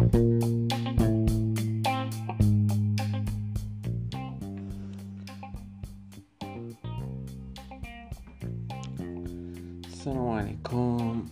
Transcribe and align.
السلام 0.00 0.18
عليكم. 10.28 11.24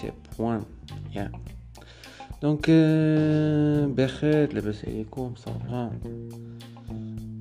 تيب 0.00 0.12
وان 0.38 0.62
يا 1.14 1.32
donc 2.42 2.70
بخير 3.96 4.52
لاباس 4.52 4.84
عليكم 4.84 5.34
ça 5.36 5.68
va 5.68 6.00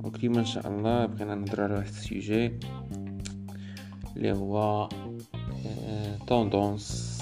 وكيما 0.04 0.40
ان 0.40 0.46
شاء 0.46 0.68
الله 0.68 1.06
بغينا 1.06 1.36
نهضرو 1.36 1.64
على 1.64 1.74
واحد 1.74 1.88
ال 1.88 1.98
sujet 1.98 2.52
اللي 4.18 4.32
هو 4.32 4.90
tendance 6.28 7.22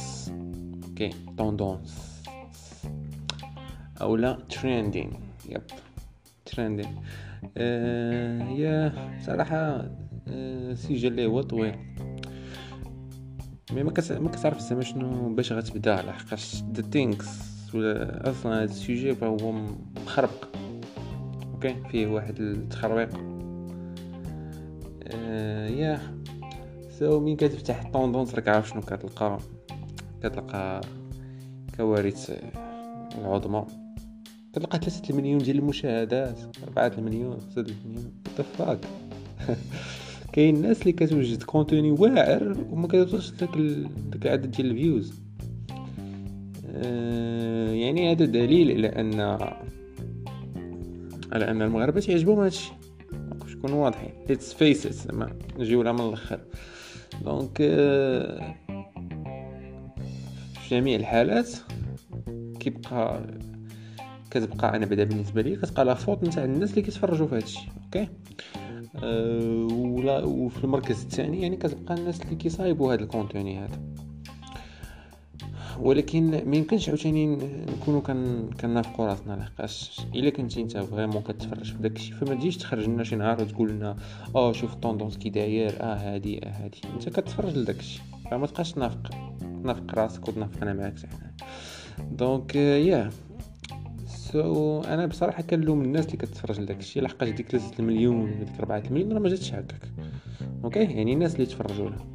okay 0.89 1.09
tendance 3.99 4.01
اولا 4.01 4.37
trending 4.49 5.11
yep 5.49 5.61
trending 6.45 6.95
yeah 8.57 8.93
صراحة 9.25 9.89
ال 10.27 10.40
sujet 10.40 11.07
اللي 11.07 11.25
هو 11.25 11.41
طويل. 11.41 11.75
mais 13.71 13.83
ما 13.83 13.91
كتعرف 14.29 14.59
زعما 14.59 14.81
شنو 14.81 15.35
باش 15.35 15.53
غتبدا 15.53 16.01
لحقاش 16.01 16.63
the 16.73 16.81
thing 16.81 17.14
is 17.14 17.27
ولا 17.73 18.29
أصلا 18.29 18.55
هذا 18.55 18.63
ال 18.63 18.72
sujet 18.72 19.15
فهو 19.15 19.51
مخربق. 20.05 20.47
okay؟ 21.53 21.75
فيه 21.91 22.07
واحد 22.07 22.39
التخربيق 22.39 23.09
آه 25.03 25.67
yeah. 25.67 25.99
so 26.99 27.19
مين 27.19 27.37
كتفتح 27.37 27.85
ال 27.85 27.91
tendance 27.91 28.35
راك 28.35 28.47
عارف 28.47 28.69
شنو 28.69 28.81
كتلقى. 28.81 29.37
كتلقى 30.23 30.81
كوارث 31.77 32.41
العظمى. 33.17 33.65
كتلقى 34.53 34.79
ثلاثة 34.79 35.09
المليون 35.09 35.37
ديال 35.37 35.57
المشاهدات 35.57 36.39
أربعة 36.63 36.91
المليون 36.97 37.39
خمسة 37.39 37.61
المليون. 37.61 38.13
fuck 38.57 38.79
كاين 40.33 40.55
الناس 40.55 40.81
اللي 40.81 40.91
كتوجد 40.91 41.43
contenu 41.43 41.91
واعر 41.91 42.57
وما 42.71 42.87
كتوصلش 42.87 43.29
داك 43.29 43.49
داك 44.11 44.25
العدد 44.25 44.51
ديال 44.51 44.71
ال 44.71 44.77
views. 44.77 45.13
آه 46.75 47.71
يعني 47.71 48.11
هذا 48.11 48.25
دليل 48.25 48.71
على 48.71 48.87
أن 48.87 49.19
على 51.31 51.51
أن 51.51 51.61
المغاربة 51.61 51.99
تيعجبهم 51.99 52.39
هادشي. 52.39 52.71
باش 53.31 53.55
نكونوا 53.55 53.83
واضحين 53.83 54.11
let's 54.29 54.53
face 54.53 54.87
زعما 54.87 55.33
نجيو 55.59 55.83
لها 55.83 55.91
من 55.91 56.01
الأخر. 56.01 56.39
donc 57.25 57.57
آه 57.61 58.55
في 60.53 60.75
جميع 60.75 60.95
الحالات 60.95 61.49
كيبقى 62.59 63.23
كتبقى 64.31 64.75
أنا 64.75 64.85
بعدا 64.85 65.03
بالنسبة 65.03 65.41
لي 65.41 65.55
كتبقى 65.55 65.85
la 65.85 65.93
faute 65.93 66.23
نتاع 66.23 66.43
الناس 66.43 66.69
اللي 66.69 66.81
كيتفرجوا 66.81 67.27
في 67.27 67.35
هادشي 67.35 67.59
okay؟ 67.85 68.07
أه 69.03 69.67
ولا 69.71 70.23
وفي 70.25 70.63
المركز 70.63 71.01
الثاني 71.03 71.41
يعني 71.41 71.57
كتبقى 71.57 71.93
الناس 71.93 72.21
اللي 72.21 72.35
كيصايبوا 72.35 72.93
هذا 72.93 73.01
ال 73.03 73.10
contenu 73.10 73.59
هذا. 73.59 73.79
ولكن 75.79 76.49
ما 76.49 76.55
يمكنش 76.55 76.89
عاوتاني 76.89 77.35
نكونوا 77.77 78.01
كن 78.01 78.49
كنافقوا 78.61 79.05
راسنا 79.07 79.33
لحقاش 79.33 80.01
إلا 80.15 80.29
كنتي 80.29 80.61
أنت 80.61 80.77
vraiment 80.77 81.21
كتفرج 81.21 81.73
في 81.73 81.77
داكشي 81.81 82.13
فما 82.13 82.35
تجيش 82.35 82.57
تخرج 82.57 82.85
لنا 82.85 83.03
شي 83.03 83.15
نهار 83.15 83.41
وتقول 83.41 83.69
لنا 83.71 83.95
آه 84.35 84.51
شوف 84.51 84.73
ال 84.73 84.78
tendance 84.78 85.17
كي 85.17 85.29
داير 85.29 85.81
آه 85.81 85.95
هادي 85.95 86.45
آه 86.45 86.49
هادي. 86.49 86.81
أنت 86.93 87.09
كتفرج 87.09 87.57
لداكشي 87.57 88.01
فما 88.31 88.47
تبقاش 88.47 88.71
تنافق 88.71 89.09
تنافق 89.63 89.95
راسك 89.95 90.27
وتنافق 90.27 90.61
أنا 90.61 90.73
معاك 90.73 90.95
حنا. 90.99 91.31
donc 92.11 92.55
yeah 92.55 93.09
so 94.31 94.81
أنا 94.81 95.05
بصراحه 95.05 95.43
كنلوم 95.43 95.81
الناس 95.81 96.05
اللي 96.05 96.17
كتفرج 96.17 96.59
لداك 96.61 96.79
الشيء 96.79 97.03
لحقاش 97.03 97.29
ديك 97.29 97.47
3 97.47 97.79
المليون 97.79 98.39
ديك 98.39 98.59
4 98.59 98.77
المليون 98.77 99.13
راه 99.13 99.19
ما 99.19 99.29
جاتش 99.29 99.53
هكاك. 99.53 99.91
okay؟ 100.63 100.79
يعني 100.79 101.13
الناس 101.13 101.35
اللي 101.35 101.45
تفرجوا 101.45 101.89
لها. 101.89 102.05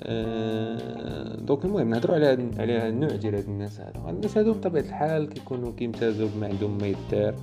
أه 0.00 1.36
donc 1.36 1.64
المهم 1.64 1.90
نهضروا 1.90 2.14
على 2.14 2.26
على 2.58 2.88
النوع 2.88 3.10
ديال 3.10 3.34
هاد 3.34 3.44
الناس 3.44 3.80
هادو. 3.80 4.08
الناس 4.08 4.38
هادو 4.38 4.52
بطبيعة 4.52 4.82
الحال 4.82 5.28
كيكونوا 5.28 5.72
كيمتازوا 5.72 6.28
بما 6.36 6.46
عندهم 6.46 6.78
ما 6.78 6.86
يدار 6.86 7.34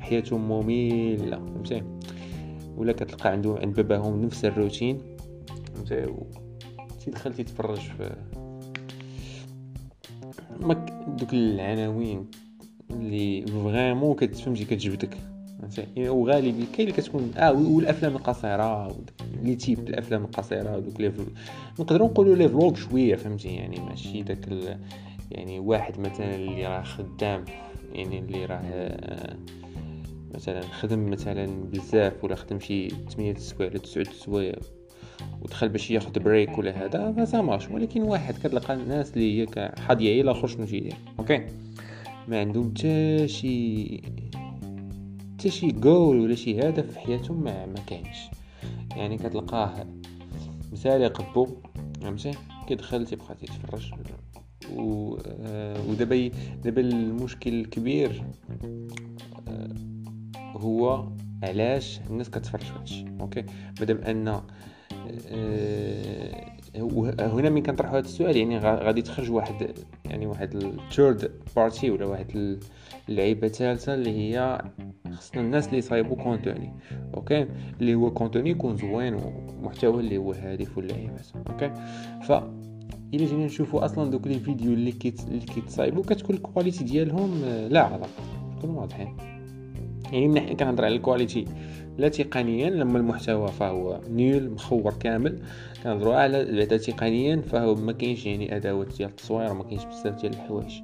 حياتهم 0.00 0.48
ممله 0.48 1.36
فهمتي؟ 1.36 1.82
ولا 2.76 2.92
كتلقى 2.92 3.30
عندهم 3.30 3.56
عند 3.56 3.74
باباهم 3.74 4.22
نفس 4.22 4.44
الروتين 4.44 4.98
فهمتي؟ 5.74 6.14
تيدخل 7.04 7.34
تيتفرج 7.34 7.80
في 7.80 8.16
دوك 11.18 11.32
العناوين. 11.32 12.26
اللي 13.00 13.46
vraiment 13.46 14.14
كتفهمتي 14.14 14.64
كتجبدك. 14.64 15.16
وغالبا 15.96 16.64
كاين 16.76 16.88
اللي 16.88 16.92
كتكون 16.92 17.32
آه 17.36 17.52
والأفلام 17.52 18.16
القصيرة 18.16 18.96
les 19.42 19.54
types 19.54 19.88
الأفلام 19.88 20.24
القصيرة 20.24 20.76
ودوك 20.76 21.00
لي 21.00 21.12
نقدروا 21.80 22.08
نقولوا 22.08 22.36
les 22.36 22.48
vlogs 22.48 22.74
شوية 22.74 23.14
فهمتي؟ 23.14 23.48
يعني 23.48 23.80
ماشي 23.80 24.22
داك. 24.22 24.48
يعني 25.30 25.60
واحد 25.60 26.00
مثلا 26.00 26.34
اللي 26.34 26.66
راه 26.66 26.82
خدام 26.82 27.44
يعني 27.92 28.18
اللي 28.18 28.44
راه 28.44 28.62
مثلا 30.34 30.60
خدم 30.60 31.10
مثلا 31.10 31.64
بزاف 31.64 32.24
ولا 32.24 32.34
خدم 32.34 32.60
شي 32.60 32.88
8 32.88 33.34
سوايع 33.34 33.70
ولا 33.70 33.78
9 33.78 34.04
سوايع 34.04 34.54
ودخل 35.42 35.68
باش 35.68 35.90
ياخذ 35.90 36.20
break 36.20 36.58
ولا 36.58 36.84
هذا 36.84 37.12
ف 37.12 37.21
ça 37.21 37.40
marche 37.40 37.70
ولكن 37.70 38.02
واحد 38.02 38.34
كتلقى 38.34 38.74
الناس 38.74 39.12
اللي 39.16 39.42
هي 39.42 39.72
حاضية 39.78 40.20
إلى 40.20 40.30
اخر 40.30 40.46
شنو 40.46 40.62
يدير. 40.64 40.94
okay؟ 41.18 41.46
ما 42.28 42.40
عندهم 42.40 42.70
حتى 42.70 43.28
شي 43.28 44.02
حتى 45.34 45.50
شي 45.50 45.68
جول 45.68 46.20
ولا 46.20 46.34
شي 46.34 46.60
هدف 46.60 46.92
في 46.92 46.98
حياتهم 46.98 47.44
ما, 47.44 47.66
ما 47.66 47.78
كاينش. 47.86 48.18
يعني 48.96 49.16
كتلقاه 49.16 49.86
مثال 50.72 51.12
قبو 51.12 51.46
فهمتي؟ 52.00 52.30
كيدخل 52.66 53.06
تيبقى 53.06 53.34
تيتفرج. 53.34 53.92
و 54.76 55.16
آه 55.26 55.90
ودابا 55.90 56.30
دابا 56.64 56.80
المشكل 56.80 57.60
الكبير 57.60 58.24
آه 59.48 59.74
هو 60.56 61.08
علاش 61.42 62.00
الناس 62.10 62.30
كتفرج 62.30 62.60
في 62.62 62.72
هادشي 62.78 63.04
okay؟ 63.20 63.44
مادام 63.80 63.96
أن 63.98 64.42
هنا 67.20 67.50
من 67.50 67.62
كنطرحوا 67.62 67.98
هذا 67.98 68.06
السؤال 68.06 68.36
يعني 68.36 68.58
غادي 68.58 69.02
تخرج 69.02 69.30
واحد 69.30 69.74
يعني 70.04 70.26
واحد 70.26 70.54
ال 70.54 70.67
third 70.67 71.30
party 71.56 71.90
ولا 71.90 72.06
واحد 72.06 72.58
اللعيبة 73.08 73.48
ثالثه 73.48 73.94
اللي 73.94 74.10
هي 74.10 74.62
خصنا 75.12 75.40
الناس 75.42 75.66
اللي 75.66 75.78
يصايبوا 75.78 76.16
fr 76.16 76.28
contenu 76.28 76.72
أوكي؟ 77.14 77.46
اللي 77.80 77.94
هو 77.94 78.10
contenu 78.10 78.50
يكون 78.50 78.76
زوين 78.76 79.14
ومحتوى 79.14 80.00
اللي 80.00 80.16
هو 80.16 80.32
هادف 80.32 80.78
واللعيبات 80.78 81.26
أوكي؟ 81.50 81.70
ف 82.22 82.32
إلا 83.14 83.26
جينا 83.26 83.46
نشوفوا 83.46 83.84
أصلا 83.84 84.10
دوك 84.10 84.26
لي 84.26 84.38
فيديو 84.38 84.72
اللي 84.72 84.92
كيت 84.92 85.20
اللي 85.28 85.46
كيتصايبوا 85.46 86.02
كتكون 86.02 86.36
الكواليتي 86.36 86.84
ديالهم 86.84 87.44
لا 87.70 87.82
علاقه 87.82 88.08
نكونوا 88.56 88.80
واضحين. 88.80 89.16
يعني 90.12 90.28
من 90.28 90.34
ناحيه 90.34 90.56
كنهضر 90.56 90.84
على 90.84 90.96
الكواليتي 90.96 91.44
لا 91.98 92.08
تقنيا 92.08 92.70
لما 92.70 92.98
المحتوى 92.98 93.48
فهو 93.48 94.00
نيل 94.10 94.50
مخور 94.50 94.94
كامل. 95.00 95.38
كنهضروا 95.84 96.14
على 96.14 96.44
بعدا 96.44 96.76
تقنيا 96.76 97.36
فهو 97.36 97.74
ما 97.74 97.92
كاينش 97.92 98.26
يعني 98.26 98.56
ادوات 98.56 98.96
ديال 98.96 99.08
التصوير 99.08 99.50
وما 99.50 99.64
كاينش 99.64 99.84
بزاف 99.84 100.20
ديال 100.20 100.32
الحوايج. 100.32 100.80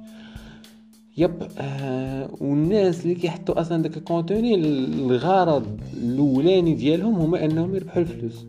يب 1.17 1.47
آه 1.59 2.29
والناس 2.41 3.03
اللي 3.03 3.15
كيحطوا 3.15 3.61
أصلا 3.61 3.81
داك 3.83 3.97
الكونتوني 3.97 4.55
الغرض 4.55 5.79
الأولاني 6.03 6.73
ديالهم 6.73 7.15
هما 7.15 7.45
أنهم 7.45 7.75
يربحوا 7.75 8.01
الفلوس. 8.01 8.45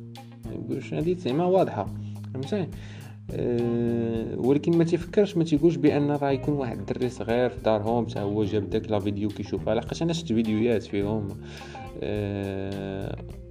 يقولوش 0.53 0.95
هذه 0.95 1.15
زعما 1.15 1.45
واضحة 1.45 1.87
فهمتي؟ 2.35 2.67
أه 3.33 4.37
ولكن 4.37 4.79
ما 4.79 4.85
تفكرش 4.85 5.37
ما 5.37 5.45
تيقولش 5.45 5.77
بأن 5.77 6.11
راه 6.11 6.31
يكون 6.31 6.55
واحد 6.55 6.79
الدري 6.79 7.09
صغير 7.09 7.51
في 7.51 7.63
دارهم 7.65 8.07
حتى 8.09 8.21
هو 8.21 8.45
جاب 8.45 8.71
داك 8.71 8.91
لا 8.91 8.99
فيديو 8.99 9.29
كيشوفها. 9.29 9.75
لقيت 9.75 10.03
أنا 10.03 10.13
شفت 10.13 10.33
فيديوهات 10.33 10.83
فيهم. 10.83 11.29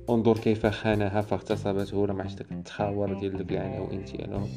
انظر 0.09 0.37
كيف 0.37 0.65
خانها 0.65 1.21
فاغتصبته 1.21 1.97
ولا 1.97 2.13
ما 2.13 2.23
داك 2.23 2.51
التخاور 2.51 3.19
ديال 3.19 3.37
داك 3.37 3.51
العناوين 3.51 4.03
ديالهم. 4.03 4.47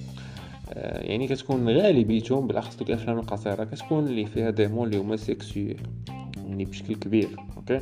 أه 0.73 1.03
يعني 1.03 1.29
كتكون 1.29 1.69
غالبيتهم 1.69 2.47
بالأخص 2.47 2.77
دوك 2.77 2.89
الافلام 2.89 3.19
القصيرة 3.19 3.65
كتكون 3.65 4.07
اللي 4.07 4.27
فيها 4.27 4.51
démons 4.51 4.87
اللي 4.87 4.99
هما 4.99 5.17
sexuels 5.17 5.81
يعني 6.49 6.65
بشكل 6.65 6.95
كبير 6.95 7.29
okay؟ 7.57 7.81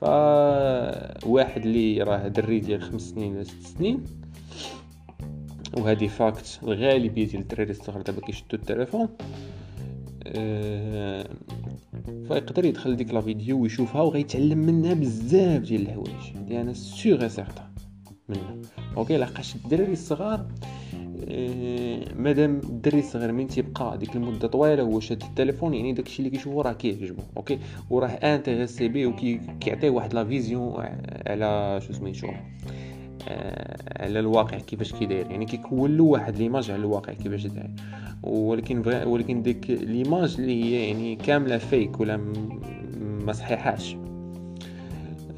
فواحد 0.00 1.66
اللي 1.66 2.02
راه 2.02 2.28
دري 2.28 2.60
ديال 2.60 2.82
خمس 2.82 3.02
سنين 3.02 3.34
ولا 3.34 3.44
ست 3.44 3.66
سنين 3.78 4.04
وهذه 5.76 6.06
fact 6.06 6.60
الغالبيه 6.62 7.26
ديال 7.26 7.42
الدراري 7.42 7.70
الصغار 7.70 8.02
دابا 8.02 8.20
كيشدوا 8.20 8.58
التليفون. 8.58 9.08
أه 9.20 9.61
فيقدر 12.28 12.64
يدخل 12.64 12.96
ديك 12.96 13.14
la 13.14 13.20
vidéo 13.20 13.60
ويشوفها 13.62 14.02
وغيتعلم 14.02 14.58
منها 14.58 14.94
بزاف 14.94 15.62
ديال 15.62 15.82
الحوايج 15.82 16.36
هادي 16.36 16.60
أنا 16.60 16.72
surtout 16.72 17.28
surtout 17.28 17.70
منها. 18.28 18.56
okay 18.96 19.16
لحقاش 19.16 19.54
الدراري 19.54 19.92
الصغار 19.92 20.46
آه، 21.28 22.14
مادام 22.16 22.60
الدري 22.64 22.98
الصغير 22.98 23.32
من 23.32 23.46
تيبقى 23.46 23.98
ديك 23.98 24.16
المدة 24.16 24.48
طويلة 24.48 24.82
هو 24.82 25.00
شاد 25.00 25.22
التليفون 25.22 25.74
يعني 25.74 25.92
داكشي 25.92 26.18
اللي 26.18 26.30
كيشوفو 26.30 26.60
راه 26.60 26.72
كيعجبو 26.72 27.22
okay؟ 27.36 27.58
وراه 27.90 28.08
intéressé 28.08 28.88
بيه 28.88 29.06
وكيعطيه 29.06 29.90
واحد 29.90 30.14
la 30.14 30.24
vision 30.24 30.74
على 31.26 31.80
شو 31.86 31.92
سميتو 31.92 32.26
آه، 32.26 32.40
على 33.96 34.20
الواقع 34.20 34.58
كيفاش 34.58 34.92
كيداير. 34.92 35.30
يعني 35.30 35.44
كيكون 35.44 35.96
له 35.96 36.04
واحد 36.04 36.36
l'image 36.36 36.70
على 36.70 36.80
الواقع 36.80 37.12
كيفاش 37.12 37.46
داير. 37.46 37.70
ولكن 38.22 38.82
ولكن 39.06 39.42
ديك 39.42 39.70
l'image 39.70 40.36
اللي 40.38 40.64
هي 40.64 40.88
يعني 40.88 41.16
كاملة 41.16 41.58
fake 41.58 42.00
ولا 42.00 42.16
ما 43.24 43.32
صحيحاش. 43.32 43.96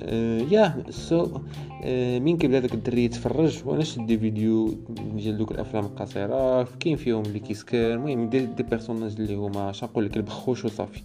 آه، 0.03 0.41
yeah 0.41 0.85
so 0.91 1.41
آه، 1.85 2.19
من 2.19 2.39
كيبدا 2.39 2.59
داك 2.59 2.75
الدري 2.75 3.05
يتفرج؟ 3.05 3.63
وأنا 3.67 3.85
شد 3.85 4.07
des 4.07 4.19
vidéos 4.19 4.75
ديال 5.17 5.37
دوك 5.37 5.51
الأفلام 5.51 5.85
القصيرة 5.85 6.63
كاين 6.81 6.97
فيهم 6.97 7.23
اللي 7.23 7.39
كيسكر. 7.39 7.95
المهم 7.95 8.29
des, 8.29 8.47
des 8.47 8.63
personnages 8.63 9.15
اللي 9.19 9.35
هما 9.35 9.73
شنقول 9.73 10.05
لك 10.05 10.17
البخوش 10.17 10.65
وصافي. 10.65 11.03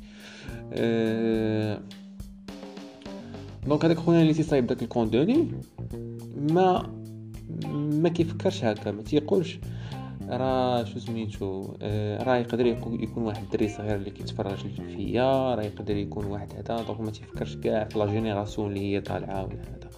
أه 0.73 1.79
donc 3.69 3.85
هذاك 3.86 3.98
خويا 3.98 4.21
اللي 4.21 4.33
تيصايب 4.33 4.68
داك 4.68 4.83
ال 4.83 4.91
contenu 4.91 5.47
ما 6.38 6.94
ما 7.74 8.10
كيفكرش 8.10 8.63
هكا 8.63 8.92
ما 8.92 9.01
تيقولش 9.01 9.60
راه 10.30 10.83
شو 10.83 11.00
سميتو 11.00 11.74
راه 12.21 12.38
يقدر 12.38 12.66
يكون 12.66 13.24
واحد 13.24 13.44
الدري 13.44 13.68
صغير 13.68 13.95
اللي 13.95 14.10
كيتفرج 14.10 14.57
فيا 14.95 15.56
راه 15.56 15.63
يقدر 15.63 15.95
يكون 15.95 16.25
واحد 16.25 16.54
هذا 16.54 16.83
donc 16.83 17.01
ما 17.01 17.12
تيفكرش 17.12 17.56
كاع 17.56 17.83
في 17.83 18.00
la 18.00 18.06
génération 18.06 18.67
اللي 18.68 18.80
هي 18.80 19.01
طالعه 19.01 19.44
ولا 19.45 19.62
هذا 19.62 19.89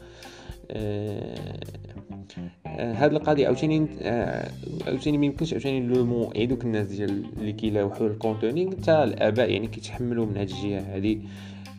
هاد 2.66 3.14
القضية 3.14 3.48
عاوتاني 3.48 3.88
عاوتاني 4.88 5.18
ما 5.18 5.26
يمكنش 5.26 5.54
عاوتاني 5.54 5.88
لو 5.88 6.06
مون 6.06 6.30
يعيدوك 6.36 6.64
الناس 6.64 6.88
ديال 6.88 7.24
اللي 7.38 7.54
كيلاوحوا 7.54 8.08
ال 8.08 8.16
contenu 8.16 8.72
حتى 8.72 9.04
الاباء 9.04 9.52
يعني 9.52 9.68
كيتحملوا 9.68 10.26
من 10.26 10.38
هاد 10.38 10.50
الجهه 10.50 10.80
آه 10.80 11.18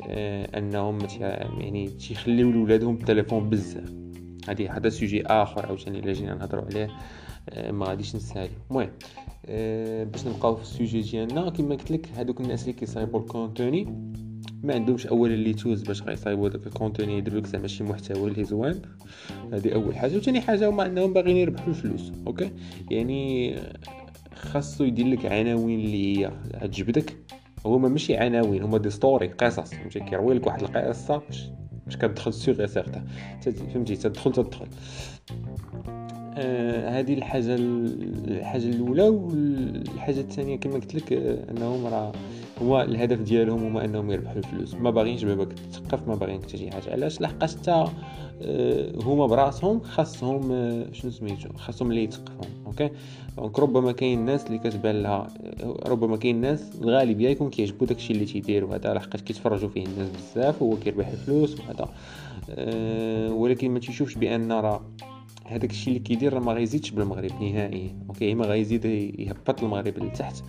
أنهم 0.07 0.99
يعني 1.59 1.89
تيخليو 1.89 2.51
لولادهم 2.51 2.95
التليفون 2.95 3.51
بزاف. 3.51 3.93
هادي 4.49 4.69
هذا 4.69 4.89
sujet 4.89 5.27
آخر 5.27 5.67
عاوتاني 5.67 5.99
إلا 5.99 6.13
جينا 6.13 6.35
نهضروا 6.35 6.65
عليه 6.65 6.91
آه، 7.49 7.71
ما 7.71 7.87
غاديش 7.87 8.17
نسالي 8.17 8.51
المهم 8.71 8.91
أه 9.47 10.05
باش 10.05 10.27
نبقاو 10.27 10.57
في 10.57 10.63
ال 10.63 10.69
sujet 10.69 11.01
ديالنا 11.01 11.51
كما 11.51 11.75
قلت 11.75 11.91
لك 11.91 12.09
هادوك 12.17 12.41
الناس 12.41 12.63
اللي 12.63 12.73
كيصايبوا 12.73 13.21
ال 13.21 13.29
contenu 13.29 13.85
ما 14.63 14.75
عندهمش 14.75 15.07
اولا 15.07 15.35
اللي 15.35 15.55
توز 15.55 15.83
باش 15.83 16.03
غيصايبوا 16.03 16.49
داك 16.49 16.67
ال 16.67 16.73
contenu 16.73 17.19
يديروا 17.19 17.41
لك 17.41 17.47
زعما 17.47 17.67
شي 17.67 17.85
محتوى 17.85 18.31
اللي 18.31 18.45
زوين. 18.45 18.83
هذه 19.53 19.75
أول 19.75 19.97
حاجة. 19.97 20.17
وثاني 20.17 20.41
حاجة 20.41 20.69
هما 20.69 20.87
انهم 20.87 21.13
باغيين 21.13 21.37
يربحوا 21.37 21.69
الفلوس 21.69 22.13
okay؟ 22.27 22.51
يعني 22.91 23.55
خاصو 24.35 24.85
يدير 24.85 25.07
لك 25.07 25.27
عناوين 25.27 25.81
اللي 25.81 26.19
هي 26.19 26.31
تجبدك 26.63 27.17
هما 27.67 27.89
ماشي 27.89 28.17
عناوين 28.17 28.63
هما 28.63 28.79
des 28.79 28.91
stories 28.91 29.29
قصص. 29.29 29.75
فهمتي؟ 29.75 30.01
كيروي 30.01 30.35
لك 30.35 30.47
واحد 30.47 30.63
القصة 30.63 31.17
باش 31.17 31.51
باش 31.87 31.97
كتدخل 31.97 32.33
سيغ 32.33 32.67
سيغتا 32.67 33.05
فهمتي؟ 33.73 33.97
تدخل 33.97 34.33
تدخل. 34.33 34.67
آه 36.37 37.01
هذه 37.01 37.15
الحاجة 37.15 37.55
الحاجة 37.59 38.65
الأولى 38.65 39.09
والحاجة 39.09 40.21
الثانية 40.21 40.57
كما 40.57 40.75
قلت 40.75 40.95
لك 40.95 41.13
آه 41.13 41.51
أنهم 41.51 41.87
راه 41.87 42.13
هو 42.63 42.83
الهدف 42.83 43.21
ديالهم 43.21 43.65
هما 43.65 43.85
أنهم 43.85 44.11
يربحوا 44.11 44.37
الفلوس. 44.37 44.75
ما 44.75 44.91
باغينش 44.91 45.25
باباك 45.25 45.53
تثقف 45.53 46.09
ما 46.09 46.15
باغينك 46.15 46.43
حتى 46.43 46.59
شي 46.59 46.71
حاجة. 46.71 46.93
علاش؟ 46.93 47.21
لحقاش 47.21 47.57
حتى 47.57 47.85
آه 48.43 48.93
هما 49.03 49.27
براسهم 49.27 49.81
خاصهم 49.81 50.53
آه 50.53 50.87
شنو 50.93 51.11
سميتو؟ 51.11 51.49
خاصهم 51.57 51.91
اللي 51.91 52.05
يتثقفهم 52.05 52.51
okay 52.67 52.91
donc 53.37 53.59
ربما 53.59 53.93
كاين 53.93 54.19
الناس 54.19 54.47
اللي 54.47 54.59
كتبان 54.59 55.03
لها 55.03 55.27
ربما 55.87 56.17
كاين 56.17 56.37
الناس 56.37 56.71
الغالبيه 56.81 57.29
يكون 57.29 57.51
كيعجبو 57.51 57.85
داكشي 57.85 58.13
اللي 58.13 58.25
تيدير 58.25 58.65
وهذا. 58.65 58.95
لحقاش 58.95 59.23
كيتفرجوا 59.23 59.69
فيه 59.69 59.87
الناس 59.87 60.09
بزاف 60.09 60.63
وهو 60.63 60.77
كيربح 60.77 61.09
الفلوس 61.09 61.61
وهذا. 61.61 61.89
أه 62.51 63.33
ولكن 63.33 63.71
ما 63.71 63.79
تيشوفش 63.79 64.15
بأن 64.15 64.53
راه 64.53 64.83
هذاك 65.47 65.71
الشيء 65.71 65.89
اللي 65.89 66.05
كيدير 66.05 66.41
ما 66.41 66.53
غيزيدش 66.53 66.91
بالمغرب 66.91 67.43
نهائيا. 67.43 67.97
okay 68.09 68.35
ما 68.35 68.45
غيزيد 68.45 68.85
يهبط 69.19 69.63
المغرب 69.63 69.99
لتحت. 69.99 70.43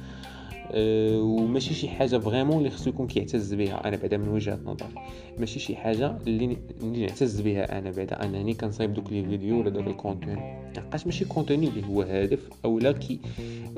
وماشي 0.75 1.73
شي 1.73 1.89
حاجة 1.89 2.17
vraiment 2.17 2.57
اللي 2.57 2.69
خصو 2.69 2.89
يكون 2.89 3.07
كيعتز 3.07 3.53
بها 3.53 3.87
أنا 3.87 3.97
بعدا 3.97 4.17
من 4.17 4.27
وجهة 4.27 4.59
نظري. 4.65 4.95
ماشي 5.37 5.59
شي 5.59 5.75
حاجة 5.75 6.17
اللي 6.27 6.57
نعتز 6.81 7.41
بها 7.41 7.79
أنا 7.79 7.91
بعدا. 7.91 8.23
أنني 8.25 8.53
كنصايب 8.53 8.93
دوك 8.93 9.11
les 9.11 9.23
vidéos 9.23 9.59
ولا 9.59 9.69
دوك 9.69 9.87
ال 9.87 9.94
contenu 9.94 10.37
لحقاش 10.77 11.05
ماشي 11.05 11.25
contenu 11.25 11.67
اللي 11.67 11.87
هو 11.87 12.01
هادف 12.01 12.49
اولا 12.65 12.91
كي 12.91 13.19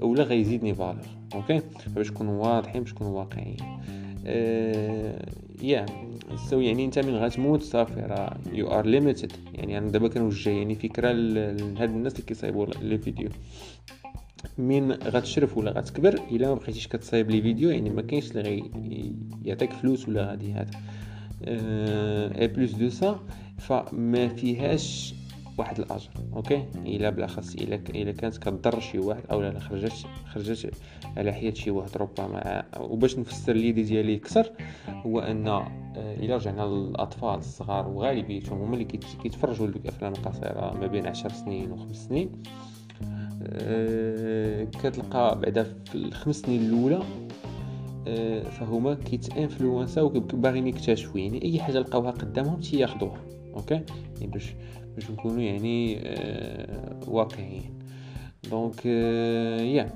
اولا 0.01 0.23
غيزيدني 0.23 0.73
valeur 0.73 1.05
okay 1.35 1.61
باش 1.87 2.11
نكونوا 2.11 2.43
واضحين 2.43 2.83
باش 2.83 2.93
نكونوا 2.93 3.19
واقعيين. 3.19 3.57
yeah 5.61 5.85
so 6.49 6.59
يعني 6.59 6.85
أنت 6.85 6.99
من 6.99 7.15
غتموت 7.15 7.61
صافي 7.61 7.99
راه 7.99 8.37
you 8.53 8.67
are 8.67 8.85
limited 8.85 9.31
يعني 9.53 9.77
أنا 9.77 9.89
دابا 9.89 10.07
كنوجه 10.07 10.49
يعني 10.49 10.75
فكرة 10.75 11.11
لهاد 11.11 11.89
الناس 11.89 12.13
اللي 12.13 12.25
كيصايبوا 12.25 12.65
les 12.81 12.97
vidéos. 12.97 13.29
من 14.57 14.91
غتشرف 14.91 15.57
ولا 15.57 15.71
غتكبر 15.71 16.13
الا 16.31 16.47
ما 16.47 16.55
بقيتيش 16.55 16.87
كتصايب 16.87 17.31
les 17.31 17.41
vidéos 17.41 17.69
يعني 17.69 17.89
ما 17.89 18.01
كاينش 18.01 18.31
اللي 18.31 18.41
غي 18.41 18.63
يعطيك 19.45 19.73
فلوس 19.73 20.09
ولا 20.09 20.29
غادي 20.29 20.53
هذا 20.53 20.71
et 22.41 22.47
plus 22.47 22.71
de 22.71 22.89
ça 22.89 23.19
فما 23.57 24.27
فيهاش 24.27 25.15
واحد 25.57 25.79
الاجر 25.79 26.09
okay 26.33 26.65
الا 26.85 27.09
بالاخص 27.09 27.55
الا 27.55 27.75
الا 27.75 28.11
كانت 28.11 28.37
كضر 28.37 28.79
شي 28.79 28.99
واحد 28.99 29.23
أو 29.31 29.41
لا 29.41 29.59
خرجت 29.59 30.05
خرجت 30.25 30.73
على 31.17 31.33
حياه 31.33 31.53
شي 31.53 31.71
واحد 31.71 31.97
ربما 31.97 32.63
وباش 32.79 33.19
نفسر 33.19 33.53
l'idée 33.53 33.83
ديالي 33.83 34.15
أكثر 34.15 34.51
هو 34.87 35.19
ان 35.19 35.47
الا 35.97 36.35
رجعنا 36.35 36.61
للاطفال 36.61 37.37
الصغار 37.39 37.87
وغالبيتهم 37.87 38.61
هما 38.61 38.73
اللي 38.73 38.85
كيتفرجوا 39.23 39.67
لديك 39.67 39.81
الافلام 39.81 40.13
القصيره 40.13 40.77
ما 40.81 40.87
بين 40.87 41.07
عشر 41.07 41.29
سنين 41.29 41.71
وخمس 41.71 42.07
سنين 42.07 42.29
أه 42.29 42.74
كتلقى 44.71 45.39
بعدا 45.39 45.63
في 45.63 45.95
الخمس 45.95 46.35
سنين 46.35 46.61
الأولى 46.61 46.99
أه 48.07 48.43
فهما 48.43 48.93
كيت 48.93 49.20
influença 49.20 50.01
وباغيين 50.01 50.67
يكتشفوا 50.67 51.19
يعني 51.19 51.43
أي 51.43 51.59
حاجة 51.59 51.79
لقاوها 51.79 52.11
قدامهم 52.11 52.59
تياخذوها 52.59 53.21
okay؟ 53.55 53.73
يعني 54.21 54.27
باش 54.33 54.53
باش 54.95 55.11
نكونوا 55.11 55.41
يعني 55.41 55.97
آه 56.03 56.99
واقعيين. 57.07 57.79
donc 58.51 58.81
آه 58.85 59.61
yeah 59.61 59.89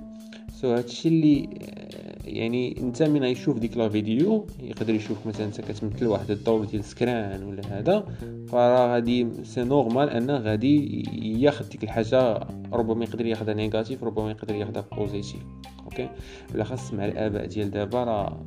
so 0.54 0.74
هادشي 0.74 1.10
اللي 1.10 1.50
آه 1.62 2.09
يعني 2.38 2.82
انت 2.82 3.04
من 3.04 3.24
يشوف 3.24 3.60
ديك 3.60 3.78
la 3.78 3.90
vidéo 3.90 4.46
يقدر 4.60 4.94
يشوف 4.94 5.28
مثلا 5.28 5.46
انت 5.46 5.62
كتمثل 5.62 6.08
واحد 6.08 6.32
الدور 6.32 6.66
ديال 6.66 6.84
سكران 6.84 7.44
ولا 7.44 7.62
هذا 7.80 8.06
فراه 8.48 8.94
غادي 8.94 9.28
c'est 9.44 9.64
normal 9.64 10.10
ان 10.10 10.32
غادي 10.32 11.04
ياخذ 11.42 11.70
ديك 11.70 11.84
الحاجة 11.84 12.40
ربما 12.74 13.04
يقدر 13.04 13.26
ياخذها 13.26 13.54
négatif 13.54 14.04
ربما 14.04 14.32
يقدر 14.32 14.56
ياخذها 14.56 14.86
positif 14.98 15.44
okay؟ 15.84 16.10
بالاخص 16.52 16.94
مع 16.94 17.06
الآباء 17.06 17.46
ديال 17.46 17.72
دابا 17.72 18.04
راه 18.04 18.46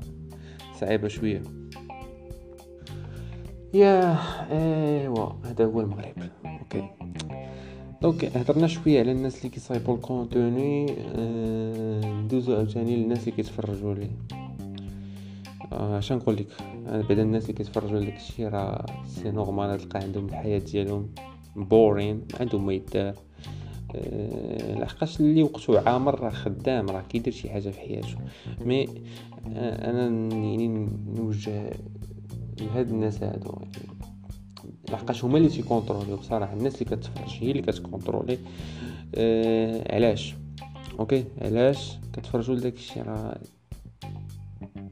صعيبة 0.81 1.09
شوية. 1.09 1.43
يا 3.75 4.19
إيوا 4.51 5.29
هذا 5.45 5.65
هو 5.65 5.81
المغرب 5.81 6.15
OK؟ 6.45 7.02
donc 8.03 8.25
هضرنا 8.25 8.67
شوية 8.67 9.01
على 9.01 9.13
الناس 9.13 9.39
اللي 9.39 9.49
كيصايبوا 9.49 9.95
ال 9.95 10.07
contenu 10.07 10.97
آه، 10.99 12.05
ندوزو 12.05 12.57
عاوتاني 12.57 12.97
للناس 12.97 13.21
اللي 13.21 13.31
كيتفرجوا 13.31 13.95
ليه. 13.95 14.11
اش 15.73 16.13
آه 16.13 16.17
نقول 16.17 16.37
لك؟ 16.37 16.47
أنا 16.87 17.03
بعدا 17.03 17.23
الناس 17.23 17.43
اللي 17.43 17.53
كيتفرجوا 17.53 18.01
لك 18.01 18.17
الشيء 18.17 18.49
راه 18.49 18.87
c'est 19.07 19.31
normal 19.31 19.79
تلقى 19.79 20.01
عندهم 20.01 20.27
الحياة 20.27 20.59
ديالهم 20.59 21.09
boring 21.57 22.23
عندهم 22.41 22.67
ما 22.67 22.73
يدار. 22.73 23.15
أه 23.95 24.79
لحقاش 24.79 25.21
اللي 25.21 25.43
وقتو 25.43 25.77
عامر 25.77 26.21
راه 26.21 26.31
خدام 26.31 26.91
راه 26.91 27.03
كيدير 27.09 27.33
شي 27.33 27.51
حاجة 27.51 27.69
في 27.69 27.81
حياته. 27.81 28.17
mais 28.65 28.89
أنا 29.47 30.03
يعني 30.31 30.69
نوجه 31.17 31.71
لهاد 32.61 32.91
الناس 32.91 33.23
هادو. 33.23 33.55
لحقاش 34.93 35.25
هما 35.25 35.39
اللي 35.39 35.49
تيكونتروليو 35.49 36.17
بصراحة. 36.17 36.53
الناس 36.53 36.83
اللي 36.83 36.97
كتفرج 36.97 37.39
هي 37.41 37.51
اللي 37.51 37.63
كتكونترولي. 37.63 38.39
آه 39.15 39.95
علاش؟ 39.95 40.35
OK 41.01 41.25
علاش 41.43 41.99
كتفرجوا 42.13 42.55
لداك 42.55 42.75
الشيء 42.75 43.03
راه 43.03 43.39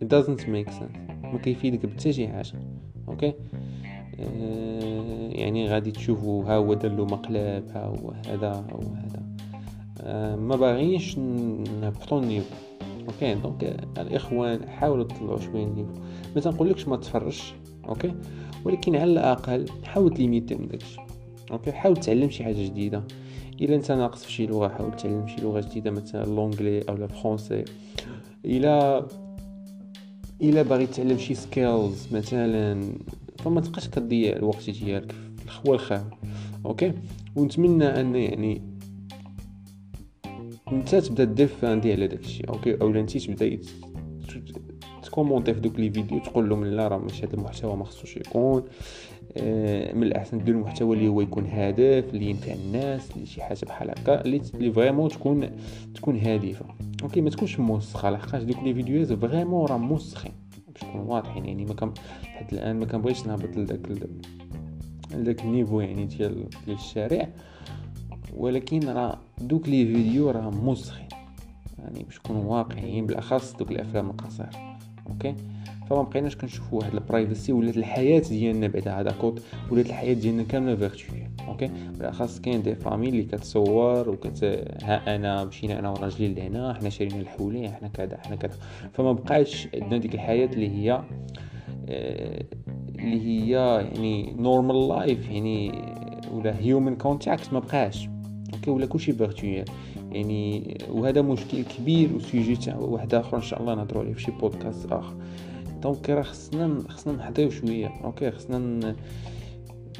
it 0.04 0.06
doesn't 0.06 0.40
make 0.40 0.70
sense. 0.70 1.24
ما 1.24 1.38
كيفيدك 1.38 1.86
بحتى 1.86 2.12
شي 2.12 2.28
حاجة. 2.28 2.52
OK؟ 3.08 3.34
آه 4.20 5.28
يعني 5.28 5.68
غادي 5.68 5.90
تشوفوا 5.90 6.44
ها 6.44 6.56
هو 6.56 6.74
دار 6.74 6.92
له 6.92 7.04
مقلب 7.04 7.68
ها 7.74 7.84
هو 7.84 8.10
هذا 8.26 8.52
هو 8.72 8.94
هذا. 8.94 9.22
آه 10.00 10.36
ما 10.36 10.56
باغينش 10.56 11.18
نهبطوا 11.18 12.20
ال 12.20 12.24
niveau. 12.24 12.54
OK؟ 13.08 13.34
donc 13.34 13.64
الإخوان 13.98 14.68
حاولوا 14.68 15.04
تطلعوا 15.04 15.40
شوية 15.40 15.64
ال 15.64 15.68
niveau. 15.68 15.92
ما 16.34 16.40
تنقولكش 16.40 16.88
ما 16.88 16.96
تفرجش. 16.96 17.54
OK؟ 17.88 18.14
ولكن 18.64 18.96
على 18.96 19.12
الأقل 19.12 19.66
حاول 19.84 20.14
تليميتي 20.14 20.54
من 20.54 20.68
داكشي. 20.68 21.00
OK؟ 21.50 21.72
حاول 21.72 21.96
تعلم 21.96 22.30
شي 22.30 22.44
حاجة 22.44 22.64
جديدة. 22.64 23.04
إلا 23.60 23.74
أنت 23.76 23.92
ناقص 23.92 24.24
في 24.24 24.32
شي 24.32 24.46
لغة 24.46 24.68
حاول 24.68 24.96
تعلم 24.96 25.26
شي 25.26 25.40
لغة 25.42 25.60
جديدة 25.60 25.90
مثلا 25.90 26.24
l'anglais 26.24 26.80
أو 26.88 26.94
ال 26.94 27.02
français 27.02 27.64
إلا 28.44 29.06
إلا 30.42 30.62
باغي 30.62 30.86
تعلم 30.86 31.18
شي 31.18 31.34
skills 31.34 32.08
مثلا 32.12 32.92
فما 33.38 33.60
تبقاش 33.60 33.88
كتضيع 33.88 34.36
الوقت 34.36 34.70
ديالك 34.70 35.12
في 35.12 35.44
الخوا 35.44 35.74
الخام 35.74 36.10
OK؟ 36.66 36.92
ونتمنى 37.36 37.84
أن 37.84 38.16
يعني 38.16 38.62
أنت 40.72 40.94
تبدأ 40.94 41.24
دير 41.24 41.46
فاندي 41.46 41.92
على 41.92 42.06
داكشي. 42.06 42.42
OK؟ 42.44 42.80
أولا 42.80 43.00
أنت 43.00 43.18
تبدا 43.18 43.60
تكومونتي 45.02 45.54
في 45.54 45.60
دوك 45.60 45.78
les 45.80 45.90
vidéos 45.90 46.18
تقول 46.18 46.48
لهم 46.48 46.64
لا 46.64 46.88
راه 46.88 46.98
ماشي 46.98 47.26
هذا 47.26 47.34
المحتوى 47.34 47.76
ما 47.76 47.84
خصوش 47.84 48.16
يكون. 48.16 48.64
آه، 49.36 49.92
من 49.94 50.02
الأحسن 50.02 50.44
دير 50.44 50.54
المحتوى 50.54 50.96
اللي 50.96 51.08
هو 51.08 51.20
يكون 51.20 51.46
هادف 51.46 52.14
اللي 52.14 52.30
ينفع 52.30 52.52
الناس 52.52 53.10
اللي 53.16 53.26
شي 53.26 53.42
حاجة 53.42 53.58
بحال 53.66 53.90
هكا 53.90 54.24
اللي 54.24 54.42
اللي 54.54 54.72
vraiment 54.72 55.08
تكون 55.08 55.50
تكون 55.94 56.18
هادفة. 56.18 56.66
OK 57.02 57.20
ما 57.20 57.30
تكونش 57.30 57.60
موسخه 57.60 58.10
لحقاش 58.10 58.42
دوك 58.42 58.58
les 58.62 58.74
فيديوهات 58.74 59.12
vraiment 59.12 59.66
راه 59.66 59.76
موسخين 59.76 60.32
باش 60.74 60.84
نكون 60.84 61.00
واضحين 61.00 61.44
يعني 61.44 61.64
ما 61.64 61.74
كان 61.74 61.92
حتى 62.22 62.56
الآن 62.56 62.78
ما 62.78 62.86
كنبغيش 62.86 63.26
نهبط 63.26 63.56
لذاك 63.56 63.80
لذاك 65.14 65.44
ال 65.44 65.49
niveau 65.49 65.80
يعني 65.80 66.04
ديال 66.04 66.48
ديال 66.66 66.76
الشارع. 66.76 67.28
ولكن 68.36 68.88
راه 68.88 69.18
دوك 69.40 69.68
les 69.68 69.86
vidéos 69.86 70.30
راه 70.30 70.50
موسخين 70.50 71.08
يعني 71.78 72.02
باش 72.02 72.18
نكونوا 72.18 72.56
واقعيين 72.56 73.06
بالأخص 73.06 73.52
دوك 73.52 73.70
الافلام 73.70 74.10
القصيرة. 74.10 74.69
OK؟ 75.10 75.34
فما 75.90 76.02
بقيناش 76.02 76.36
كنشوفوا 76.36 76.78
واحد 76.78 76.94
ال 76.94 77.01
privacy 77.01 77.52
ولات 77.52 77.76
الحياة 77.76 78.20
ديالنا 78.20 78.66
بعد 78.66 78.88
هذا 78.88 79.10
كود 79.10 79.40
ولات 79.70 79.86
الحياة 79.86 80.14
ديالنا 80.14 80.42
كاملة 80.42 80.76
virtuelle 80.76 81.26
OK؟ 81.48 81.70
بالأخص 81.98 82.40
كاين 82.40 82.62
des 82.62 82.74
familles 82.74 83.08
اللي 83.08 83.22
كتصور 83.22 84.08
وكت 84.08 84.44
ها 84.82 85.16
أنا 85.16 85.44
مشينا 85.44 85.78
أنا 85.78 85.90
وراجلي 85.90 86.34
لهنا 86.34 86.74
حنا 86.74 86.88
شارينا 86.88 87.20
الحولي 87.20 87.68
حنا 87.68 87.88
كذا 87.88 88.18
حنا 88.26 88.36
كذا. 88.36 88.56
فما 88.92 89.12
بقاش 89.12 89.68
عندنا 89.74 89.98
ديك 89.98 90.14
الحياة 90.14 90.46
اللي 90.46 90.68
هي 90.68 91.02
آه، 91.88 92.44
اللي 92.98 93.20
هي 93.26 93.50
يعني 93.50 94.32
normal 94.38 94.88
life 94.88 95.30
يعني 95.30 95.72
ولا 96.32 96.58
human 96.60 96.96
contact 96.96 97.52
ما 97.52 97.58
بقاش. 97.58 98.08
OK 98.54 98.70
ولا 98.70 98.86
كلشي 98.86 99.12
virtuel 99.12 99.64
يعني 100.12 100.78
وهذا 100.90 101.22
مشكل 101.22 101.62
كبير 101.62 102.16
و 102.16 102.23
sujet 102.23 102.56
تاع 102.56 102.76
واحد 102.76 103.14
آخر 103.14 103.36
إن 103.36 103.42
شاء 103.42 103.60
الله 103.60 103.74
نهضروا 103.74 104.02
عليه 104.02 104.12
في 104.12 104.22
شي 104.22 104.30
بودكاست 104.30 104.92
آخر. 104.92 105.14
donc 105.82 106.10
راه 106.10 106.22
خصنا 106.22 106.82
خصنا 106.88 107.12
نحضيو 107.12 107.50
شوية. 107.50 107.88
OK 108.04 108.30
خصنا 108.30 108.94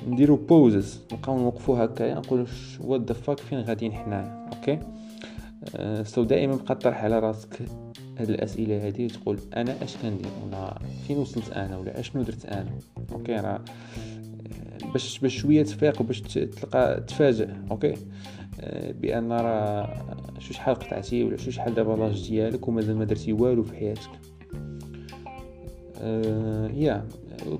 نديرو 0.09 0.37
pauses 0.37 1.00
نبقاو 1.12 1.38
نوقفو 1.38 1.75
هكايا 1.75 2.14
نقولو 2.14 2.47
what 2.81 3.00
the 3.00 3.12
fuck 3.12 3.39
فين 3.38 3.61
غاديين 3.61 3.92
حنايا؟ 3.92 4.49
OK 4.53 4.79
أه 5.76 6.02
so 6.03 6.23
دائما 6.23 6.57
بقى 6.57 6.75
طرح 6.75 7.04
على 7.04 7.19
راسك 7.19 7.62
هاد 8.19 8.30
الأسئلة 8.30 8.87
هادي 8.87 9.07
تقول 9.07 9.38
أنا 9.57 9.85
اش 9.85 9.97
كندير؟ 9.97 10.30
ولا 10.47 10.78
فين 11.07 11.19
وصلت 11.19 11.50
أنا؟ 11.52 11.78
ولا 11.78 12.00
اشنو 12.00 12.23
درت 12.23 12.47
أنا؟ 12.47 12.71
OK 13.12 13.35
راه 13.35 13.61
باش 14.92 15.19
باش 15.19 15.38
شوية 15.38 15.62
تفيق 15.62 16.00
وباش 16.00 16.21
تلقى 16.21 17.04
تفاجئ 17.07 17.49
OK 17.71 17.95
بأن 19.00 19.33
راه 19.33 19.95
شو 20.38 20.52
شحال 20.52 20.75
قطعتي 20.75 21.25
ولا 21.25 21.37
شو 21.37 21.50
شحال 21.50 21.75
دابا 21.75 21.93
l'âge 21.93 22.29
ديالك 22.29 22.69
ومازال 22.69 22.97
ما 22.97 23.05
درتي 23.05 23.33
والو 23.33 23.62
في 23.62 23.76
حياتك. 23.76 24.11
أه 26.02 26.69
يا 26.69 27.07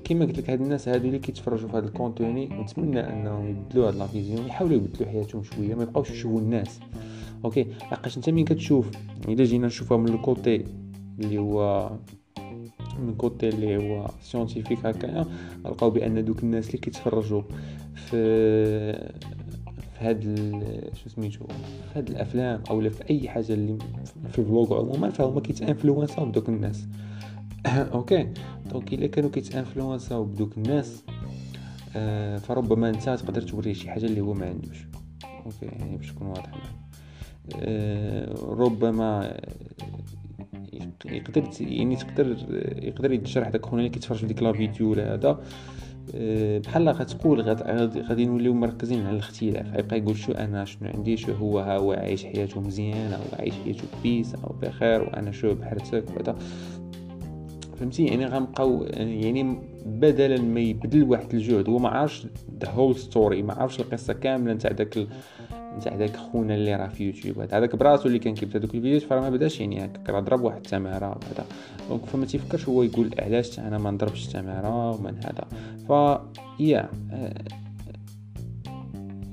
كما 0.03 0.25
قلت 0.25 0.37
لك 0.37 0.49
هاد 0.49 0.61
الناس 0.61 0.87
هادو 0.87 1.07
اللي 1.07 1.19
كيتفرجوا 1.19 1.69
في 1.69 1.77
هاد 1.77 1.83
ال 1.83 1.91
contenu 1.91 2.47
نتمنى 2.47 2.99
أنهم 2.99 3.49
يبدلوا 3.49 3.87
هاد 3.87 3.95
la 3.95 4.08
vision 4.08 4.45
يحاولوا 4.45 4.75
يبدلوا 4.75 5.09
حياتهم 5.09 5.43
شوية 5.43 5.75
ما 5.75 5.83
يبقاوش 5.83 6.11
يشوفوا 6.11 6.39
الناس. 6.39 6.79
OK؟ 7.45 7.67
لقاش 7.91 8.17
أنت 8.17 8.29
مين 8.29 8.45
كتشوف 8.45 8.91
إلا 9.27 9.43
جينا 9.43 9.67
نشوفها 9.67 9.97
من 9.97 10.07
ال 10.07 10.19
côté 10.19 10.65
اللي 11.19 11.37
هو 11.37 11.89
من 12.99 13.15
côté 13.15 13.49
اللي 13.49 13.77
هو 13.77 14.07
scientifique 14.21 14.85
هكايا 14.85 15.25
نلقاو 15.65 15.89
بأن 15.89 16.25
دوك 16.25 16.43
الناس 16.43 16.67
اللي 16.67 16.77
كيتفرجوا 16.77 17.41
في 17.95 19.11
في 20.01 20.07
هاد 20.07 20.91
شو 21.03 21.09
سميتو؟ 21.09 21.45
في 21.47 21.99
هاد 21.99 22.09
الأفلام 22.09 22.63
أو 22.69 22.89
في 22.89 23.09
أي 23.09 23.29
حاجة 23.29 23.53
اللي 23.53 23.77
في 24.31 24.43
vlog 24.43 24.79
عموما 24.79 25.09
فهما 25.09 25.41
كيتإنفلونساو 25.41 26.25
بدوك 26.25 26.49
الناس. 26.49 26.87
OK 27.93 28.33
donc 28.71 28.93
إلا 28.93 29.07
كانوا 29.07 29.29
كيتإنفلونساو 29.29 30.23
بدوك 30.23 30.57
الناس 30.57 31.03
آه 31.95 32.37
فربما 32.37 32.89
أنت 32.89 33.03
تقدر 33.03 33.41
توريه 33.41 33.73
شي 33.73 33.89
حاجة 33.89 34.05
اللي 34.05 34.21
هو 34.21 34.33
ما 34.33 34.45
عندوش. 34.45 34.77
OK 35.45 35.65
يعني 35.65 35.97
باش 35.97 36.11
نكون 36.11 36.27
واضح. 36.27 36.51
آه 37.55 38.33
ربما 38.43 39.37
يقدر 41.03 41.51
يعني 41.61 41.95
تقدر 41.95 42.37
يقدر 42.83 43.11
يتشرح 43.11 43.49
داك 43.49 43.65
خونا 43.65 43.81
اللي 43.81 43.89
كيتفرج 43.89 44.17
في 44.17 44.25
ديك 44.25 44.43
لا 44.43 44.53
فيديو 44.53 44.91
ولا 44.91 45.13
هذا. 45.13 45.29
آه، 45.29 45.39
بحال 46.65 46.89
غتقول 46.89 47.41
غادي 47.41 48.25
نوليو 48.25 48.53
مركزين 48.53 49.05
على 49.05 49.15
الاختلاف. 49.15 49.73
غيبقى 49.75 49.97
يقول 49.97 50.17
شو 50.17 50.31
أنا 50.31 50.65
شنو 50.65 50.89
عندي 50.89 51.17
شو 51.17 51.33
هو 51.33 51.59
ها 51.59 51.77
هو 51.77 51.91
عايش 51.93 52.25
حياته 52.25 52.61
مزيان 52.61 53.13
أو 53.13 53.21
عايش 53.39 53.53
حياته 53.63 53.87
بيس 54.03 54.35
أو 54.35 54.55
بخير 54.61 55.01
وأنا 55.01 55.31
شو 55.31 55.53
بحرتك 55.55 56.03
وهذا. 56.09 56.35
فهمتي 57.81 58.05
يعني 58.05 58.25
غنبقاو 58.25 58.83
يعني 58.93 59.59
بدلا 59.85 60.41
ما 60.41 60.59
يبذل 60.59 61.03
واحد 61.03 61.33
الجهد 61.33 61.69
هو 61.69 61.79
ما 61.79 61.89
عارفش 61.89 62.27
the 62.61 62.69
whole 62.69 62.95
story 62.95 63.41
ما 63.41 63.53
عارفش 63.53 63.79
القصة 63.79 64.13
كاملة 64.13 64.53
نتاع 64.53 64.71
داك 64.71 65.07
نتاع 65.77 65.95
داك 65.95 66.15
خونا 66.15 66.55
اللي 66.55 66.75
راه 66.75 66.87
في 66.87 67.03
يوتيوب. 67.03 67.39
هذا 67.39 67.57
هذاك 67.57 67.75
براسو 67.75 68.07
اللي 68.07 68.19
كان 68.19 68.33
كيبدا 68.33 68.59
دوك 68.59 68.75
الفيديوهات 68.75 69.01
فراه 69.01 69.21
ما 69.21 69.29
بداش 69.29 69.59
يعني 69.59 69.85
هكاك 69.85 70.09
راه 70.09 70.19
ضرب 70.19 70.41
واحد 70.41 70.57
التمارة 70.57 71.07
وهذا. 71.07 71.45
donc 71.89 72.05
فما 72.05 72.25
تيفكرش 72.25 72.69
هو 72.69 72.83
يقول 72.83 73.09
علاش 73.19 73.59
أنا 73.59 73.77
ما 73.77 73.91
نضربش 73.91 74.27
التمارة 74.27 74.91
ومن 74.91 75.15
هذا. 75.17 75.47
ف 75.87 76.19
يا 76.59 76.89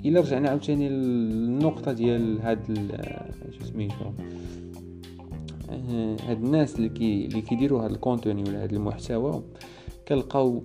إلا 0.04 0.20
رجعنا 0.20 0.48
عاوتاني 0.48 0.88
للنقطة 0.88 1.92
ديال 1.92 2.40
هاد 2.42 2.58
شو 3.58 3.64
سميتو 3.64 4.12
هاد 6.28 6.44
الناس 6.44 6.76
اللي 6.76 6.88
كي 6.88 7.26
اللي 7.26 7.40
كيديروا 7.40 7.84
هاد 7.84 7.90
ال 7.90 7.97
contenu 7.97 8.42
ولا 8.42 8.62
هاد 8.62 8.72
المحتوى 8.72 9.42
كنلقاو 10.08 10.62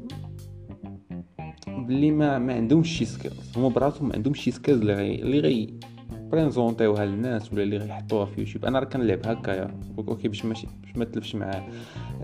بلي 1.67 2.11
ما 2.11 2.39
ما 2.39 2.53
عندهمش 2.53 2.97
شي 2.97 3.05
skills 3.05 3.57
هما 3.57 3.67
براسهم 3.67 4.07
ما 4.09 4.15
عندهمش 4.15 4.39
شي 4.43 4.51
skills 4.51 4.81
اللي 4.81 4.93
غي 4.93 5.15
اللي 5.15 5.39
غي 5.39 5.73
بريزونطيوها 6.09 7.05
للناس 7.05 7.53
ولا 7.53 7.63
اللي 7.63 7.77
غيحطوها 7.77 8.25
في 8.25 8.41
يوتيوب 8.41 8.65
أنا 8.65 8.79
راه 8.79 8.85
كنلعب 8.85 9.27
هكايا 9.27 9.79
OK 9.97 10.27
باش 10.27 10.45
ماشي 10.45 10.67
باش 10.81 10.97
ما 10.97 11.05
تلفش 11.05 11.35
معاه 11.35 11.67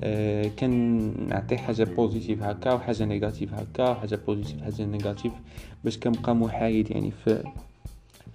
آه 0.04 0.48
كنعطي 0.48 1.58
حاجة 1.58 1.84
positive 1.84 2.44
هكا 2.44 2.74
وحاجة 2.74 3.06
negative 3.06 3.54
هكا 3.54 3.94
حاجة 3.94 4.20
positive 4.28 4.62
حاجة 4.62 4.86
negative 4.86 5.34
باش 5.84 5.98
كنبقى 5.98 6.36
محايد 6.36 6.92
يعني 6.92 7.12
في 7.12 7.44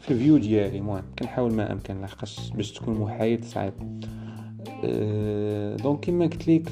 في 0.05 0.11
ال 0.11 0.16
view 0.16 0.39
ديالي 0.39 0.79
المهم 0.79 1.03
كنحاول 1.19 1.53
ما 1.53 1.73
أمكن 1.73 2.01
لحقاش 2.01 2.51
باش 2.51 2.73
تكون 2.73 3.01
محايد 3.01 3.45
صعيب. 3.45 3.73
أه 4.85 5.77
donc 5.77 6.01
كيما 6.01 6.27
قلت 6.27 6.49
لك 6.49 6.69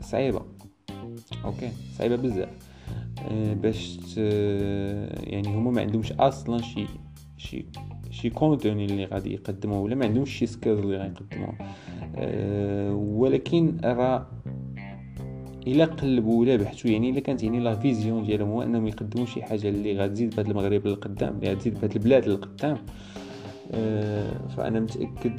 صعيبة. 0.00 0.42
OK 1.44 1.70
صعيبة 1.98 2.16
بزاف. 2.16 2.48
أه 3.18 3.54
باش 3.54 3.98
يعني 5.26 5.48
هما 5.48 5.70
ما 5.70 5.80
عندهمش 5.80 6.12
أصلا 6.12 6.62
شي 6.62 6.86
شي 7.36 7.66
شي 8.10 8.30
contenu 8.30 8.84
اللي 8.84 9.04
غادي 9.04 9.34
يقدموه 9.34 9.80
ولا 9.80 9.94
ما 9.94 10.04
عندهمش 10.06 10.30
شي 10.30 10.46
skills 10.46 10.78
اللي 10.78 10.96
غيقدموه 10.96 11.54
أه 12.16 12.94
ولكن 12.94 13.80
راه 13.84 14.26
الا 15.66 15.84
قلبوا 15.84 16.40
ولا 16.40 16.56
بحثوا 16.56 16.90
يعني 16.90 17.10
إلا 17.10 17.20
كانت 17.20 17.42
يعني 17.42 17.60
la 17.60 17.76
vision 17.76 18.24
ديالهم 18.24 18.48
هو 18.48 18.62
أنهم 18.62 18.86
يقدموا 18.86 19.26
شي 19.26 19.42
حاجة 19.42 19.68
اللي 19.68 19.98
غتزيد 19.98 20.34
بهذا 20.34 20.48
المغرب 20.48 20.86
للقدام 20.86 21.34
اللي 21.36 21.52
غتزيد 21.52 21.80
بهذه 21.80 21.96
البلاد 21.96 22.28
للقدام. 22.28 22.78
أه 23.72 24.48
فأنا 24.56 24.80
متأكد 24.80 25.32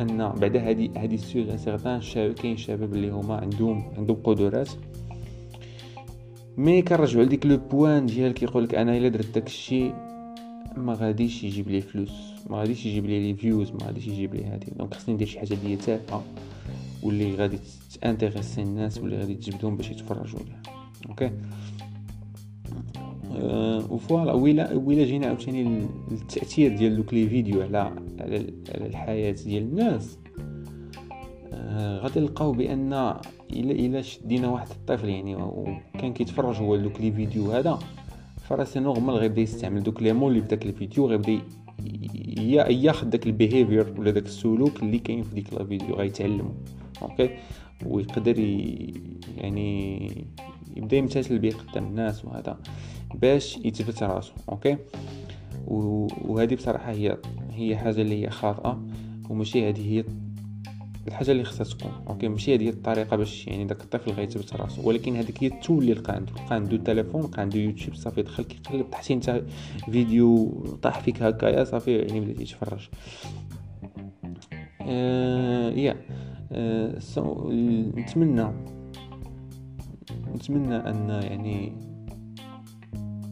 أن 0.00 0.32
بعد 0.40 0.56
هذه 0.56 0.90
هذه 0.96 1.16
سيغ 1.16 1.56
سيغتان 1.56 2.00
شباب 2.00 2.32
كاين 2.32 2.56
شباب 2.56 2.94
اللي 2.94 3.10
هما 3.10 3.34
عندهم 3.34 3.84
عندهم 3.98 4.16
قدرات. 4.16 4.70
mais 6.56 6.82
كنرجعوا 6.82 7.24
لديك 7.24 7.46
le 7.46 7.56
point 7.56 8.06
ديال 8.06 8.34
كيقول 8.34 8.64
لك 8.64 8.74
أنا 8.74 8.96
إلا 8.96 9.08
درت 9.08 9.34
داك 9.34 9.46
الشيء 9.46 9.94
ما 10.76 10.94
غاديش 10.94 11.44
يجيب 11.44 11.68
لي 11.68 11.80
فلوس 11.80 12.12
ما 12.50 12.58
غاديش 12.58 12.86
يجيب 12.86 13.06
لي 13.06 13.20
les 13.20 13.34
views 13.34 13.70
ما 13.72 13.78
غاديش 13.86 14.06
يجيب 14.06 14.34
لي 14.34 14.44
هذه 14.44 14.66
donc 14.78 14.94
خصني 14.94 15.14
ندير 15.14 15.26
شي 15.26 15.38
حاجة 15.38 15.56
هي 15.64 15.76
تافهة. 15.76 16.22
واللي 17.06 17.34
غادي 17.34 17.58
تان 18.00 18.10
intéresser 18.10 18.62
الناس 18.62 18.98
واللي 18.98 19.18
غادي 19.18 19.34
تجبدهم 19.34 19.76
باش 19.76 19.90
يتفرجوا 19.90 20.40
ليها 20.40 20.62
okay 21.08 21.30
أه 23.36 23.92
و 23.92 23.99
voilà 23.99 24.32
ويلا 24.32 24.74
ويلا 24.74 25.04
جينا 25.04 25.26
عاوتاني 25.26 25.86
التاثير 26.12 26.76
ديال 26.76 26.96
دوك 26.96 27.14
les 27.14 27.28
vidéos 27.28 27.62
على 27.62 27.78
على 28.20 28.44
الحياة 28.68 29.32
ديال 29.32 29.62
الناس 29.62 30.18
أه 31.52 31.98
غادي 31.98 32.20
نلقاو 32.20 32.52
بان 32.52 32.92
الا 32.92 33.72
الا 33.72 34.02
شدينا 34.02 34.48
واحد 34.48 34.68
الطفل 34.70 35.08
يعني 35.08 35.34
وكان 35.36 36.12
كيتفرج 36.12 36.56
هو 36.56 36.76
دوك 36.76 37.00
les 37.00 37.12
vidéos 37.12 37.52
هذا 37.52 37.78
فراه 38.42 38.64
c'est 38.64 38.80
normal 38.80 39.14
غيبدا 39.14 39.40
يستعمل 39.40 39.82
دوك 39.82 40.02
les 40.02 40.12
mots 40.12 40.30
اللي 40.30 40.42
في 40.42 40.48
داك 40.48 40.66
الفيديو 40.66 41.06
غيبدا 41.06 41.40
ياخذ 42.70 43.06
داك 43.06 43.26
ال 43.26 43.34
behavior 43.34 43.94
ولا 43.98 44.10
داك 44.10 44.24
السلوك 44.24 44.82
اللي 44.82 44.98
كاين 44.98 45.22
في 45.22 45.34
ديك 45.34 45.54
la 45.54 45.64
vidéo 45.64 45.94
غيتعلم 45.94 46.54
okay؟ 47.02 47.30
ويقدر 47.86 48.38
يعني 49.36 50.26
يبدأ 50.76 50.96
يمتثل 50.96 51.38
به 51.38 51.50
قدام 51.50 51.84
الناس 51.84 52.24
وهذا 52.24 52.58
باش 53.14 53.56
يثبت 53.56 54.02
راسو 54.02 54.32
okay؟ 54.48 54.76
وهذه 55.66 56.54
بصراحة 56.54 56.90
هي 56.92 57.18
هي 57.52 57.76
حاجة 57.76 58.00
اللي 58.00 58.24
هي 58.24 58.30
خاطئة 58.30 58.86
وماشي 59.30 59.68
هذه 59.68 59.92
هي 59.92 60.04
الحاجة 61.08 61.30
اللي 61.30 61.44
خصها 61.44 61.64
تكون 61.64 61.90
okay؟ 62.08 62.28
ماشي 62.28 62.54
هذه 62.54 62.68
الطريقة 62.68 63.16
باش 63.16 63.46
يعني 63.46 63.64
داك 63.64 63.80
الطفل 63.80 64.10
غيثبت 64.10 64.56
راسو 64.56 64.88
ولكن 64.88 65.16
هذيك 65.16 65.44
هي 65.44 65.48
ال 65.48 65.54
tool 65.54 65.78
اللي 65.78 65.92
لقى 65.92 66.14
عنده 66.14 66.32
لقى 66.32 66.54
عنده 66.54 66.76
تليفون 66.76 67.22
لقى 67.22 67.42
عنده 67.42 67.58
يوتيوب 67.58 67.94
صافي 67.94 68.22
دخل 68.22 68.44
كيقلب 68.44 68.90
تحتي 68.90 69.14
انت 69.14 69.42
فيديو 69.90 70.48
طاح 70.82 71.00
فيك 71.00 71.22
هكايا 71.22 71.64
صافي 71.64 71.98
يعني 71.98 72.20
بديتي 72.20 72.44
تفرج 72.44 72.88
آه 74.80 75.70
yeah. 75.70 75.96
نتمنى. 77.96 78.46
نتمنى 80.34 80.76
أن 80.76 81.08
يعني 81.08 81.72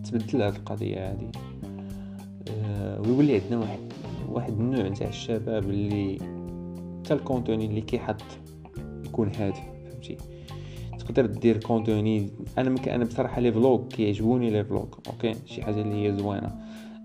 تبدل 0.04 0.42
هذه 0.42 0.56
القضية 0.56 1.12
هذه. 1.12 1.30
آه 2.48 3.00
ويولي 3.00 3.40
عندنا 3.40 3.58
واحد 3.58 3.78
واحد 4.28 4.52
النوع 4.52 4.88
نتاع 4.88 5.08
الشباب 5.08 5.64
اللي 5.64 6.18
حتى 7.04 7.14
ال 7.14 7.21
contenu 7.21 7.66
اللي 7.66 7.80
كيحط 7.80 8.22
يكون 9.04 9.28
هادف 9.28 9.60
فهمتي؟ 9.90 10.16
تقدر 10.98 11.26
دير 11.26 11.60
contenu. 11.60 12.30
أنا 12.58 12.70
مك... 12.70 12.88
أنا 12.88 13.04
بصراحة 13.04 13.40
les 13.40 13.52
vlogs 13.52 13.88
كيعجبوني 13.88 14.50
les 14.50 14.64
vlogs 14.64 14.86
okay؟ 15.06 15.34
شي 15.46 15.62
حاجة 15.62 15.80
اللي 15.80 16.08
هي 16.08 16.16
زوينة. 16.16 16.58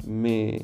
mais 0.07 0.59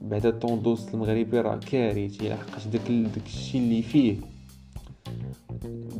بعد 0.00 0.26
ال 0.26 0.34
tendance 0.34 0.94
المغربي 0.94 1.40
راه 1.40 1.56
كارثي 1.56 2.28
لحقاش 2.28 2.66
داك 2.66 2.82
الشيء 3.26 3.60
اللي 3.60 3.82
فيه. 3.82 4.16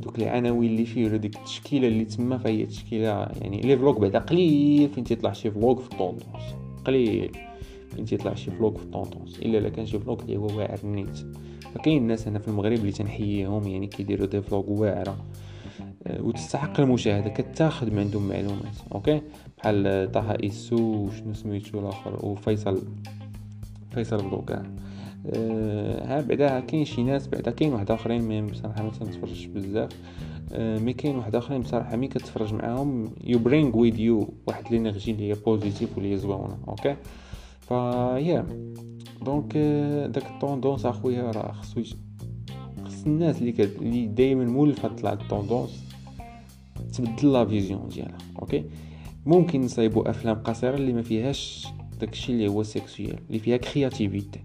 دوك 0.02 0.18
العناوين 0.18 0.70
اللي 0.70 0.84
فيه 0.84 1.06
ولا 1.06 1.16
ديك 1.16 1.36
التشكيلة 1.36 1.88
اللي 1.88 2.04
تما 2.04 2.38
فهي 2.38 2.66
تشكيلة 2.66 3.08
يعني 3.40 3.60
les 3.60 3.76
vlogs 3.76 3.98
بعدا 3.98 4.18
قليل 4.18 4.88
فين 4.88 5.04
تيطلع 5.04 5.32
شي 5.32 5.50
vlog 5.50 5.80
في 5.80 5.92
ال 5.92 5.98
tendance 5.98 6.42
قليل. 6.84 7.32
فين 7.96 8.04
تيطلع 8.04 8.34
شي 8.34 8.50
vlog 8.50 8.76
في 8.76 8.82
ال 8.82 8.88
tendance 8.88 9.38
إلا 9.38 9.58
الا 9.58 9.68
كان 9.68 9.86
شي 9.86 9.98
vlog 9.98 10.22
اللي 10.22 10.36
هو 10.36 10.46
واعر 10.46 10.78
النيت 10.84 11.18
فكاين 11.74 12.02
الناس 12.02 12.28
هنا 12.28 12.38
في 12.38 12.48
المغرب 12.48 12.78
اللي 12.78 12.92
تنحييهم 12.92 13.68
يعني 13.68 13.86
كيديروا 13.86 14.26
des 14.26 14.42
vlogs 14.42 14.70
واعرة. 14.70 15.16
آه، 16.06 16.22
وتستحق 16.22 16.80
المشاهدة 16.80 17.30
كتاخذ 17.30 17.90
من 17.90 17.98
عندهم 17.98 18.28
معلومات 18.28 18.76
okay؟ 18.94 19.22
بحال 19.58 20.08
طه 20.12 20.36
إيسو 20.42 20.76
وشنو 20.76 21.34
سميتو 21.34 21.80
الآخر؟ 21.80 22.26
وفيصل. 22.26 22.82
فيصل 23.90 24.28
بلوكا. 24.28 24.62
أه 25.26 26.18
ها 26.18 26.20
بعدا 26.20 26.60
كاين 26.60 26.84
شي 26.84 27.02
ناس 27.02 27.28
بعدا 27.28 27.50
كاين 27.50 27.72
واحد 27.72 27.90
آخرين 27.90 28.46
بصراحة 28.46 28.82
ما 28.82 28.90
تنتفرجش 28.90 29.44
بزاف. 29.44 29.90
أه 30.52 30.78
mais 30.78 30.92
كاين 30.92 31.16
واحد 31.16 31.36
آخرين 31.36 31.60
بصراحة 31.60 31.96
mais 31.96 32.08
كتفرج 32.08 32.54
معاهم. 32.54 33.10
you 33.24 33.38
bring 33.38 33.76
with 33.76 33.98
you 33.98 34.34
واحد 34.46 34.64
l'énergie 34.70 35.10
اللي 35.10 35.30
هي 35.30 35.34
positive 35.46 35.96
واللي 35.96 36.12
هي 36.12 36.16
زوينة 36.16 36.58
okay؟ 36.68 36.96
فيا 37.60 38.46
donc 39.22 39.56
داك 40.06 40.26
ال 40.26 40.33
tendance 40.33 40.86
أخويا 40.86 41.22
راه 41.22 41.52
خصو 41.52 41.82
خص 42.84 43.04
الناس 43.06 43.38
اللي 43.38 43.52
كد... 43.52 43.70
اللي 43.80 44.06
دائما 44.06 44.44
مولفه 44.44 44.88
تطلع 44.88 45.12
ال 45.12 45.20
tendance 45.20 45.84
تبدل 46.92 47.32
la 47.32 47.44
vision 47.44 47.88
ديالها 47.88 48.18
okay؟ 48.38 48.64
ممكن 49.26 49.60
نصايبوا 49.60 50.10
أفلام 50.10 50.36
قصيرة 50.36 50.74
اللي 50.74 50.92
ما 50.92 51.02
فيهاش 51.02 51.68
داكشي 52.00 52.32
اللي 52.32 52.48
هو 52.48 52.62
sexuel 52.62 53.18
اللي 53.28 53.38
فيها 53.38 53.56
créativité 53.56 54.40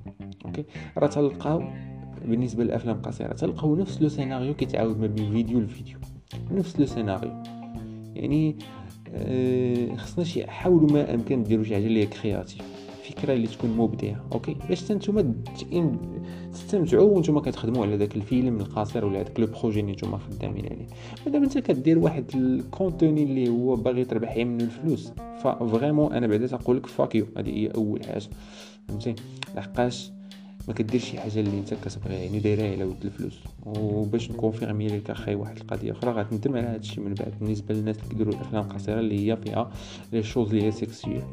okay 0.45 0.63
راه 0.97 1.07
تلقاو 1.07 1.63
بالنسبة 2.25 2.63
للأفلام 2.63 2.95
القصيره 2.95 3.33
تلقاو 3.33 3.75
نفس 3.75 4.01
le 4.01 4.09
scénario 4.09 4.53
كيتعاود 4.53 4.99
ما 4.99 5.07
بين 5.07 5.31
فيديو 5.31 5.59
لفيديو 5.59 5.97
نفس 6.51 6.79
le 6.79 6.85
scénario. 6.85 7.43
يعني 8.15 8.55
آه 9.13 9.95
خصنا 9.95 10.23
شي 10.23 10.47
حاولوا 10.47 10.91
ما 10.91 11.13
أمكن 11.13 11.43
ديروا 11.43 11.63
شي 11.63 11.75
حاجة 11.75 11.85
اللي 11.85 12.01
هي 12.01 12.05
créative 12.05 12.74
فكره 13.09 13.33
اللي 13.33 13.47
تكون 13.47 13.69
مبدعة 13.69 14.25
okay؟ 14.31 14.55
باش 14.69 14.91
نتوما 14.91 15.33
تستمتعوا 16.53 17.03
وأنتم 17.03 17.39
كتخدموا 17.39 17.85
على 17.85 17.97
داك 17.97 18.15
الفيلم 18.15 18.59
القصير 18.59 19.05
ولا 19.05 19.23
داك 19.23 19.39
le 19.39 19.47
projet 19.47 19.79
اللي 19.79 19.91
نتوما 19.91 20.17
خدامين 20.17 20.65
عليه. 20.65 20.87
مادام 21.25 21.43
انت 21.43 21.57
كدير 21.57 21.99
واحد 21.99 22.25
ال 22.35 22.46
contenu 22.46 23.23
اللي 23.23 23.49
هو 23.49 23.75
باغي 23.75 24.05
تربح 24.05 24.37
منه 24.37 24.63
الفلوس 24.63 25.11
ف 25.43 25.51
vraiment 25.51 26.13
أنا 26.13 26.27
بعدا 26.27 26.47
تقول 26.47 26.77
لك 26.77 26.85
fuck 26.85 27.08
you 27.08 27.25
هذه 27.37 27.49
هي 27.49 27.67
أول 27.67 28.05
حاجة. 28.05 28.23
فهمتي؟ 28.87 29.15
لحقاش 29.55 30.11
ما 30.67 30.73
كدير 30.73 31.01
شي 31.01 31.19
حاجة 31.19 31.39
اللي 31.39 31.59
انت 31.59 31.73
كتبغيها 31.73 32.19
يعني 32.19 32.39
دايرها 32.39 32.71
على 32.71 32.83
ود 32.83 33.05
الفلوس. 33.05 33.39
وباش 33.65 34.31
ن 34.31 34.37
confirmer 34.37 34.87
لك 34.87 35.09
أخي 35.09 35.35
واحد 35.35 35.57
القضية 35.57 35.91
أخرى 35.91 36.11
غتندم 36.11 36.57
على 36.57 36.67
هادشي 36.67 37.01
من 37.01 37.13
بعد. 37.13 37.33
بالنسبة 37.41 37.75
للناس 37.75 37.95
اللي 37.95 38.09
كيديروا 38.09 38.33
الافلام 38.33 38.63
القصيرة 38.63 38.99
اللي 38.99 39.31
هي 39.31 39.37
فيها 39.37 39.71
les 40.13 40.23
choses 40.23 40.49
اللي 40.49 40.63
هي 40.63 40.71
sexuelles 40.71 41.23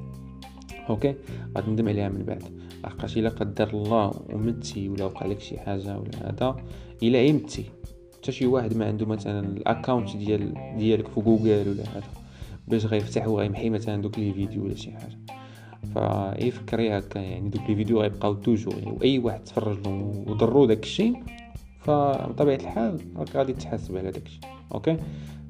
okay؟ 0.90 1.14
غتندم 1.58 1.88
عليها 1.88 2.08
من 2.08 2.22
بعد. 2.24 2.42
لحقاش 2.84 3.18
إلا 3.18 3.28
قدر 3.28 3.68
الله 3.68 4.12
ومتي 4.32 4.88
ولا 4.88 5.04
وقع 5.04 5.26
لك 5.26 5.40
شي 5.40 5.58
حاجة 5.58 5.98
ولا 5.98 6.30
هذا 6.30 6.56
إلا 7.02 7.18
عمتي 7.18 7.64
حتى 8.16 8.32
شي 8.32 8.46
واحد 8.46 8.76
ما 8.76 8.86
عنده 8.86 9.06
مثلا 9.06 9.40
ال 9.40 9.50
account 9.50 10.16
ديال 10.16 10.54
ديالك 10.78 11.08
في 11.08 11.20
جوجل 11.20 11.68
ولا 11.68 11.82
هذا 11.82 12.10
باش 12.68 12.86
غيفتح 12.86 13.28
وغيمحي 13.28 13.70
مثلا 13.70 14.02
دوك 14.02 14.18
les 14.18 14.32
vidéos 14.32 14.64
ولا 14.64 14.74
شي 14.74 14.92
حاجة. 14.92 15.18
فاي 15.94 16.50
فكري 16.50 16.98
هكا 16.98 17.18
يعني 17.18 17.48
دوك 17.48 17.62
les 17.68 17.76
vidéos 17.76 18.00
غيبقاو 18.00 18.34
toujours 18.34 18.74
يعني 18.78 18.90
وأي 18.90 19.18
واحد 19.18 19.44
تفرج 19.44 19.86
له 19.86 20.24
وضرو 20.26 20.66
داك 20.66 20.82
الشيء 20.82 21.22
فبطبيعة 21.80 22.56
الحال 22.56 23.00
راك 23.16 23.36
غادي 23.36 23.52
تحاسب 23.52 23.96
على 23.96 24.10
داك 24.10 24.26
الشيء 24.26 24.40
okay؟ 24.74 24.96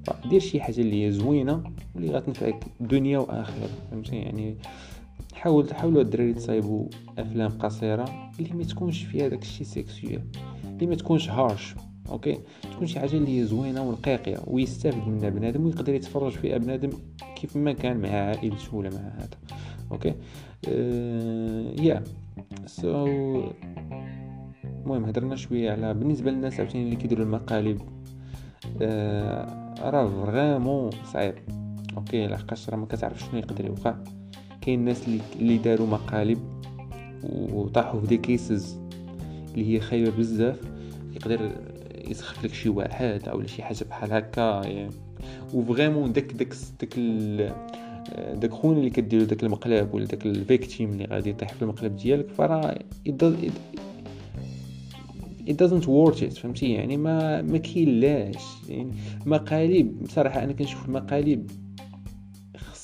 فدير 0.05 0.41
شي 0.41 0.61
حاجة 0.61 0.81
اللي 0.81 1.07
هي 1.07 1.13
زوينة 1.13 1.63
واللي 1.95 2.13
غتنفعك 2.13 2.65
دنيا 2.81 3.19
وآخرة. 3.19 3.69
فهمتي 3.91 4.17
يعني 4.17 4.57
حاول 5.35 5.75
حاولوا 5.75 6.03
الدراري 6.03 6.35
تصايبوا 6.35 6.87
أفلام 7.19 7.51
قصيرة 7.51 8.33
اللي 8.41 8.55
ما 8.55 8.65
تكونش 8.65 9.05
فيها 9.05 9.29
داك 9.29 9.43
الشيء 9.43 9.67
sexuel 9.67 10.23
اللي 10.65 10.87
ما 10.87 10.95
تكونش 10.95 11.31
harsh 11.31 11.75
okay 12.09 12.39
تكون 12.73 12.87
شي 12.87 13.01
حاجة 13.01 13.17
اللي 13.17 13.45
زوينة 13.45 13.83
ونقية 13.83 14.39
ويستافد 14.47 15.09
منها 15.09 15.29
بنادم 15.29 15.65
ويقدر 15.65 15.95
يتفرج 15.95 16.33
فيها 16.33 16.59
بنادم 16.59 16.91
كيف 17.37 17.57
ما 17.57 17.73
كان 17.73 17.97
مع 17.97 18.09
عائلته 18.09 18.77
ولا 18.77 18.91
مع 18.91 18.97
هذا 18.97 19.39
okay. 19.93 20.15
yeah 21.83 22.05
so 22.67 23.43
المهم 24.65 25.05
هضرنا 25.05 25.37
شوية 25.37 25.71
على 25.71 25.95
بالنسبة 25.95 26.31
للناس 26.31 26.61
عاوتاني 26.61 26.85
اللي 26.85 26.97
كيديروا 26.97 27.25
المقالب 27.25 27.81
أه... 28.83 29.91
راه 29.91 30.09
vraiment 30.09 30.91
صعيب 31.13 31.35
okay 31.97 32.27
لحقاش 32.27 32.71
راه 32.71 32.77
ما 32.77 32.87
كتعرف 32.87 33.21
شنو 33.21 33.39
يقدر 33.39 33.65
يوقع. 33.65 33.95
كاين 34.63 34.81
الناس 34.81 35.03
اللي 35.41 35.59
داروا 35.59 35.87
مقالب 35.87 36.39
وطاحوا 37.53 38.01
في 38.01 38.07
des 38.07 38.17
cases 38.17 38.79
اللي 39.55 39.75
هي 39.75 39.81
خايبة 39.81 40.11
بزاف 40.11 40.61
يقدر 41.17 41.51
يسخف 42.09 42.45
لك 42.45 42.55
شي 42.55 42.69
واحد 42.69 43.29
أو 43.29 43.47
شي 43.47 43.63
حاجة 43.63 43.85
بحال 43.91 44.13
هكا 44.13 44.63
يعني. 44.65 44.91
و 45.55 45.61
vraiment 45.61 46.13
داك 46.13 46.33
داك 46.33 46.55
داك 46.81 46.99
داك 48.35 48.51
خونا 48.51 48.79
اللي 48.79 48.91
كديرو 48.91 49.25
داك 49.25 49.45
المقلب 49.45 49.95
ولا 49.95 50.05
داك 50.05 50.27
ال 50.27 50.35
victime 50.35 50.91
اللي 50.91 51.05
غادي 51.05 51.31
يطيح 51.31 51.49
في 51.49 51.63
المقلب 51.63 51.97
ديالك 51.97 52.29
فراه 52.31 52.79
it 55.49 55.57
doesn't 55.57 55.87
worth 55.87 56.23
it 56.23 56.39
فهمتي؟ 56.41 56.73
يعني 56.73 56.97
ما 56.97 57.43
ما 57.43 57.59
كاينلاش 57.59 58.45
يعني. 58.69 58.93
مقالب 59.27 60.03
بصراحة 60.03 60.45
أنا 60.45 60.53
كنشوف 60.53 60.89
المقالب 60.89 61.51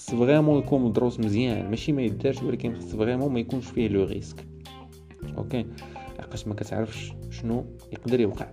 خص 0.08 0.14
vraiment 0.14 0.58
يكون 0.58 0.82
مدروس 0.82 1.20
مزيان 1.20 1.70
ماشي 1.70 1.92
ما 1.92 2.02
يدارش 2.02 2.42
ولكن 2.42 2.74
خص 2.74 2.96
vraiment 2.96 3.32
ما 3.32 3.40
يكونش 3.40 3.66
فيه 3.66 3.88
le 3.88 4.04
risque. 4.04 4.46
okay 5.38 5.66
لحقاش 6.18 6.46
ما 6.46 6.54
كتعرفش 6.54 7.12
شنو 7.30 7.64
يقدر 7.92 8.20
يوقع؟ 8.20 8.50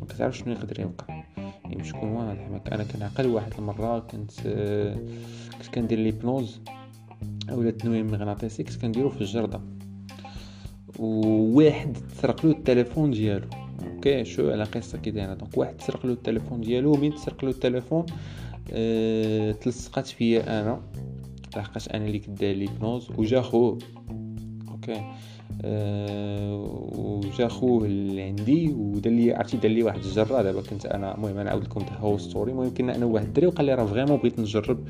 ما 0.00 0.06
كتعرفش 0.08 0.38
شنو 0.38 0.52
يقدر 0.52 0.80
يوقع. 0.80 1.24
يعني 1.36 1.76
باش 1.76 1.94
نكون 1.94 2.08
واضح 2.08 2.60
أنا 2.72 2.84
كنعقل 2.84 3.26
واحد 3.26 3.52
المرة 3.58 3.98
كنت 3.98 4.30
كنت 5.58 5.74
كندير 5.74 5.98
l'hypnose 5.98 6.60
أولا 7.50 7.68
التنويم 7.68 8.06
المغناطيسي 8.06 8.62
كنت 8.62 8.76
كنديرو 8.76 9.10
في 9.10 9.20
الجردة. 9.20 9.60
وواحد 10.98 11.96
تسرق 11.96 12.46
له 12.46 12.52
التليفون 12.52 13.10
ديالو. 13.10 13.46
okay 13.94 14.24
شو 14.24 14.50
على 14.50 14.64
قصه 14.64 14.98
كي 14.98 15.10
دايره 15.10 15.34
donc 15.34 15.58
واحد 15.58 15.76
تسرق 15.76 16.06
له 16.06 16.12
التليفون 16.12 16.60
ديالو 16.60 16.94
ومين 16.94 17.14
تسرق 17.14 17.44
له 17.44 17.50
التليفون؟ 17.50 18.06
أه 18.72 19.52
تلصقات 19.52 20.06
فيا 20.06 20.60
أنا. 20.60 20.80
لحقاش 21.56 21.88
أنا 21.88 22.06
اللي 22.06 22.18
كنت 22.18 22.40
داير 22.40 22.56
l'hypnose 22.56 23.10
وجا 23.18 23.40
خوه 23.40 23.78
okay. 24.70 25.02
أه 25.64 26.54
وجا 26.98 27.48
خوه 27.48 27.86
لعندي 27.86 28.68
ودار 28.72 29.12
لي 29.12 29.34
عرفتي 29.34 29.56
دار 29.56 29.70
لي 29.70 29.82
واحد 29.82 29.98
الجرة. 29.98 30.42
دابا 30.42 30.62
كنت 30.62 30.86
أنا 30.86 31.14
المهم 31.14 31.38
أنا 31.38 31.50
عاود 31.50 31.64
لكم 31.64 31.80
هاد 32.00 32.18
story 32.18 32.52
المهم 32.52 32.74
كنا 32.74 32.96
أنا 32.96 33.06
واحد 33.06 33.26
الدري 33.26 33.46
وقال 33.46 33.66
لي 33.66 33.74
راه 33.74 33.86
vraiment 33.86 34.16
بغيت 34.16 34.40
نجرب 34.40 34.88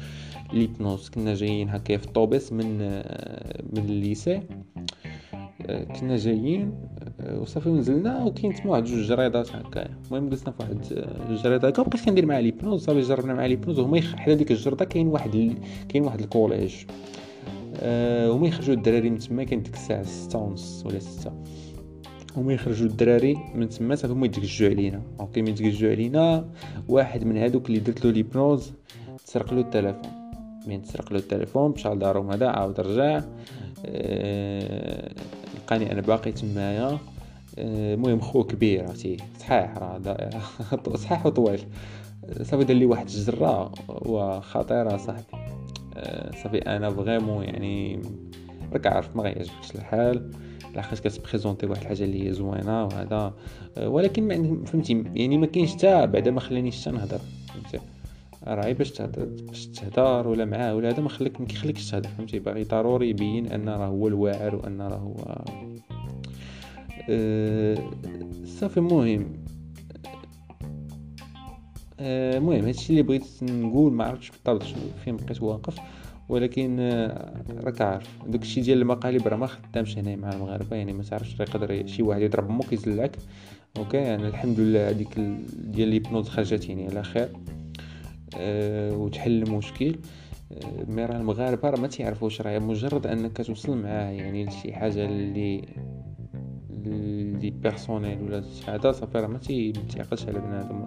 l'hypnose 0.53 1.09
كنا 1.09 1.35
جايين 1.35 1.69
هكا 1.69 1.97
في 1.97 2.07
الطوبيس 2.07 2.53
من 2.53 2.79
من 3.73 3.79
ال 3.79 3.89
lycée 3.89 4.41
أه 5.67 5.85
كنا 5.85 6.17
جايين. 6.17 6.73
وصافي 7.35 7.69
ونزلنا 7.69 8.25
وكاين 8.25 8.55
تما 8.55 8.71
واحد 8.71 8.85
جوج 8.85 9.01
جريدات 9.01 9.57
هكايا 9.57 9.97
المهم 10.07 10.29
جلسنا 10.29 10.51
في 10.53 10.63
واحد 10.63 10.79
الجريده 11.31 11.69
هكا 11.69 11.83
بقيت 11.83 12.05
كندير 12.05 12.27
مع 12.27 12.39
l'hypnose. 12.39 12.85
صافي 12.85 13.01
جربنا 13.01 13.35
مع 13.35 13.47
l'hypnose 13.47 13.79
وهما 13.79 14.01
حدا 14.01 14.35
ديك 14.35 14.51
الجرده 14.51 14.85
كاين 14.85 15.09
واحد 15.09 15.57
كاين 15.89 16.05
واحد 16.05 16.21
ال 16.21 16.27
collège. 16.27 16.75
أه 17.81 18.33
وما 18.33 18.49
يخرجوا 18.49 18.75
الدراري 18.75 19.11
من 19.11 19.19
تما 19.19 19.45
كان 19.45 19.63
ديك 19.63 19.75
الساعة 19.75 20.03
ستة 20.03 20.39
ونص 20.39 20.87
ولا 20.87 20.99
ستة. 20.99 21.33
هما 22.37 22.53
يخرجوا 22.53 22.87
الدراري 22.87 23.37
من 23.55 23.69
تما 23.69 23.95
صافي 23.95 24.13
هما 24.13 24.27
يتكجوا 24.27 24.69
علينا. 24.69 25.03
okay 25.21 25.43
من 25.43 25.49
يتكجوا 25.49 25.91
علينا. 25.91 26.45
واحد 26.89 27.25
من 27.25 27.37
هادوك 27.37 27.69
اللي 27.69 27.81
درت 27.81 28.05
له 28.05 28.11
l'hypnose 28.11 28.73
تسرق 29.27 29.55
له 29.55 29.61
التليفون. 29.61 30.03
من 30.67 30.83
تسرق 30.83 31.13
له 31.13 31.19
التليفون 31.19 31.71
مشى 31.71 31.89
لدارهم 31.89 32.31
هذا؟ 32.31 32.49
عاود 32.49 32.81
رجع. 32.81 33.23
أه 33.87 35.13
لقاني 35.57 35.93
أنا 35.93 36.01
باقي 36.01 36.33
تمايا. 36.33 36.99
المهم 37.59 38.21
خو 38.21 38.45
كبير 38.45 38.85
عرفتي. 38.85 39.17
صحيح 39.39 39.79
راه 39.79 40.31
صحيح 40.97 41.27
وطويل. 41.27 41.61
صافي 42.43 42.65
دار 42.65 42.77
لي 42.77 42.87
واحد 42.87 43.09
الجرة 43.09 43.73
وخطيرة 43.89 44.97
صاحبي. 44.97 45.25
أه 45.97 46.31
صافي 46.43 46.59
أنا 46.59 46.91
vraiment 46.91 47.45
يعني 47.45 48.03
راك 48.73 48.87
عارف 48.87 49.17
ما 49.17 49.23
غيعجبكش 49.23 49.75
الحال. 49.75 50.31
لحقاش 50.77 51.01
كتبريزونتي 51.01 51.67
واحد 51.67 51.81
الحاجة 51.81 52.05
اللي 52.05 52.29
هي 52.29 52.33
زوينة 52.33 52.85
وهذا. 52.85 53.35
ولكن 53.83 54.29
ما 54.29 54.65
فهمتي 54.65 55.05
يعني 55.15 55.39
ما 55.39 55.47
كاينش 55.47 55.73
حتى 55.73 56.07
بعدا 56.07 56.31
ما 56.31 56.41
خلانيش 56.41 56.83
حتى 56.83 56.91
نهضر. 56.91 57.21
فهمتي؟ 57.55 57.79
راهي 58.47 58.75
باش 58.75 59.03
باش 59.03 59.67
تهضر 59.67 60.29
ولا 60.29 60.45
معاه 60.45 60.75
ولا 60.75 60.89
هذا 60.89 61.03
ما 61.03 61.09
خليك 61.09 61.41
ما 61.41 61.47
كيخليكش 61.47 61.91
تهضر. 61.91 62.09
فهمتي؟ 62.09 62.39
باغي 62.39 62.65
ضروري 62.65 63.11
يبين 63.11 63.47
أن 63.47 63.69
راه 63.69 63.87
هو 63.87 64.09
الواعر 64.09 64.57
وأن 64.57 64.83
راه 64.83 64.97
هو 64.97 65.45
صافي 68.45 68.77
المهم 68.77 69.47
المهم 72.01 72.65
هادشي 72.65 72.91
اللي 72.91 73.03
بغيت 73.03 73.25
نقول 73.43 73.93
ما 73.93 74.05
عرفتش 74.05 74.31
بالضبط 74.31 74.63
فين 75.05 75.17
بقيت 75.17 75.43
واقف 75.43 75.79
ولكن 76.29 76.81
راك 77.51 77.81
عارف 77.81 78.09
داكشي 78.27 78.61
ديال 78.61 78.79
المقالب 78.79 79.29
راه 79.29 79.37
ما 79.37 79.47
خدامش 79.47 79.99
هنا 79.99 80.17
مع 80.17 80.33
المغاربه 80.33 80.77
يعني 80.77 80.93
ما 80.93 81.03
تعرفش 81.03 81.41
يقدر 81.41 81.87
شي 81.87 82.03
واحد 82.03 82.23
يضرب 82.23 82.51
أمك 82.51 82.73
يزلعك 82.73 83.17
okay 83.77 83.97
يعني 83.97 84.29
الحمد 84.29 84.61
لله 84.61 84.91
هذيك 84.91 85.19
ديال 85.59 85.89
l'hypnose 85.89 86.29
خرجت 86.29 86.69
يعني 86.69 86.87
على 86.87 87.03
خير 87.03 87.29
أه 88.39 88.97
وتحل 88.97 89.43
المشكل 89.43 89.97
أه 90.53 90.85
mais 90.89 91.05
راه 91.05 91.17
المغاربه 91.17 91.71
راه 91.71 91.81
ما 91.81 91.87
تيعرفوش 91.87 92.41
راه 92.41 92.59
مجرد 92.59 93.07
انك 93.07 93.37
توصل 93.37 93.77
معاه 93.77 94.11
يعني 94.11 94.45
لشي 94.45 94.73
حاجة 94.73 95.05
اللي 95.05 95.65
اللي 96.87 97.51
personnel 97.51 98.23
ولا 98.23 98.45
حاجة. 98.67 98.93
صافي 98.93 99.19
راه 99.19 99.27
ما 99.27 99.39
تيعقلش 99.39 100.27
على 100.29 100.39
بنادم 100.39 100.87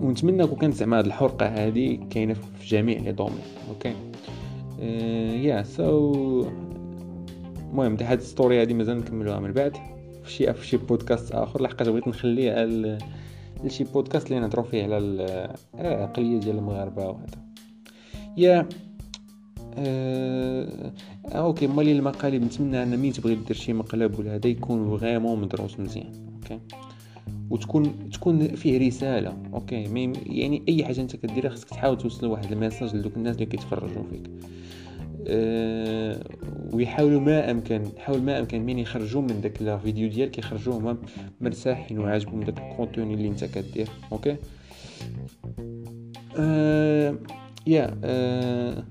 ونتمنى 0.00 0.46
كون 0.46 0.58
كانت 0.58 0.74
زعما 0.74 0.98
هاد 0.98 1.06
الحرقة 1.06 1.46
هادي 1.46 1.96
كاينة 1.96 2.34
في 2.34 2.66
جميع 2.66 2.98
les 2.98 3.12
domaines 3.12 3.42
okay؟ 3.68 3.94
yeah 5.46 5.62
so 5.62 6.46
المهم 7.70 7.96
هاد 8.00 8.18
ال 8.18 8.25
story 8.25 8.60
هادي 8.60 8.74
مازال 8.74 8.96
نكملوها 8.96 9.40
من 9.40 9.52
بعد. 9.52 9.76
في 10.24 10.32
شي 10.32 10.52
في 10.52 10.66
شي 10.66 10.76
بودكاست 10.76 11.32
آخر 11.32 11.62
لحقاش 11.62 11.88
بغيت 11.88 12.08
نخليها 12.08 12.66
لشي 13.64 13.84
بودكاست 13.84 14.26
اللي 14.26 14.40
نهضروا 14.40 14.64
فيه 14.64 14.82
على 14.82 14.98
العقليه 15.74 16.40
ديال 16.40 16.58
المغاربة 16.58 17.06
وهذا. 17.06 17.44
yeah 18.36 18.68
آه 19.78 20.92
okay 21.26 21.66
مالي 21.66 21.92
المقالب 21.92 22.42
نتمنى 22.44 22.82
أن 22.82 22.96
مين 22.96 23.12
تبغي 23.12 23.34
دير 23.34 23.56
شي 23.56 23.72
مقلب 23.72 24.18
ولا 24.18 24.34
هذا 24.34 24.46
يكون 24.48 24.98
vraiment 24.98 25.40
مدروس 25.40 25.80
مزيان 25.80 26.12
okay؟ 26.34 26.60
وتكون 27.50 28.10
تكون 28.10 28.48
فيه 28.48 28.88
رسالة 28.88 29.36
okay؟ 29.54 30.12
يعني 30.26 30.62
أي 30.68 30.84
حاجة 30.84 31.00
أنت 31.00 31.16
كديرها 31.16 31.50
خصك 31.50 31.68
تحاول 31.68 31.98
توصل 31.98 32.26
واحد 32.26 32.52
ال 32.52 32.57
message 32.57 32.96
لدوك 32.96 33.16
الناس 33.16 33.34
اللي 33.34 33.46
كيتفرجوا 33.46 34.02
فيك. 34.10 34.30
أه 35.26 36.20
ويحاولوا 36.72 37.20
ما 37.20 37.50
أمكن 37.50 37.82
حاول 37.98 38.22
ما 38.22 38.38
أمكن 38.38 38.66
من 38.66 38.78
يخرجوا 38.78 39.22
من 39.22 39.40
داك 39.40 39.62
الفيديو 39.62 40.08
ديالك 40.08 40.38
يخرجوه 40.38 40.98
مرتاحين 41.40 41.98
وعاجبهم 41.98 42.42
داك 42.42 42.58
ال 42.58 42.65
contenu 42.65 43.14
اللي 43.14 43.28
أنت 43.28 43.44
كدير 43.44 43.88
okay؟ 44.12 44.36
أه 46.38 47.14
yeah 47.66 47.98
أه 48.04 48.84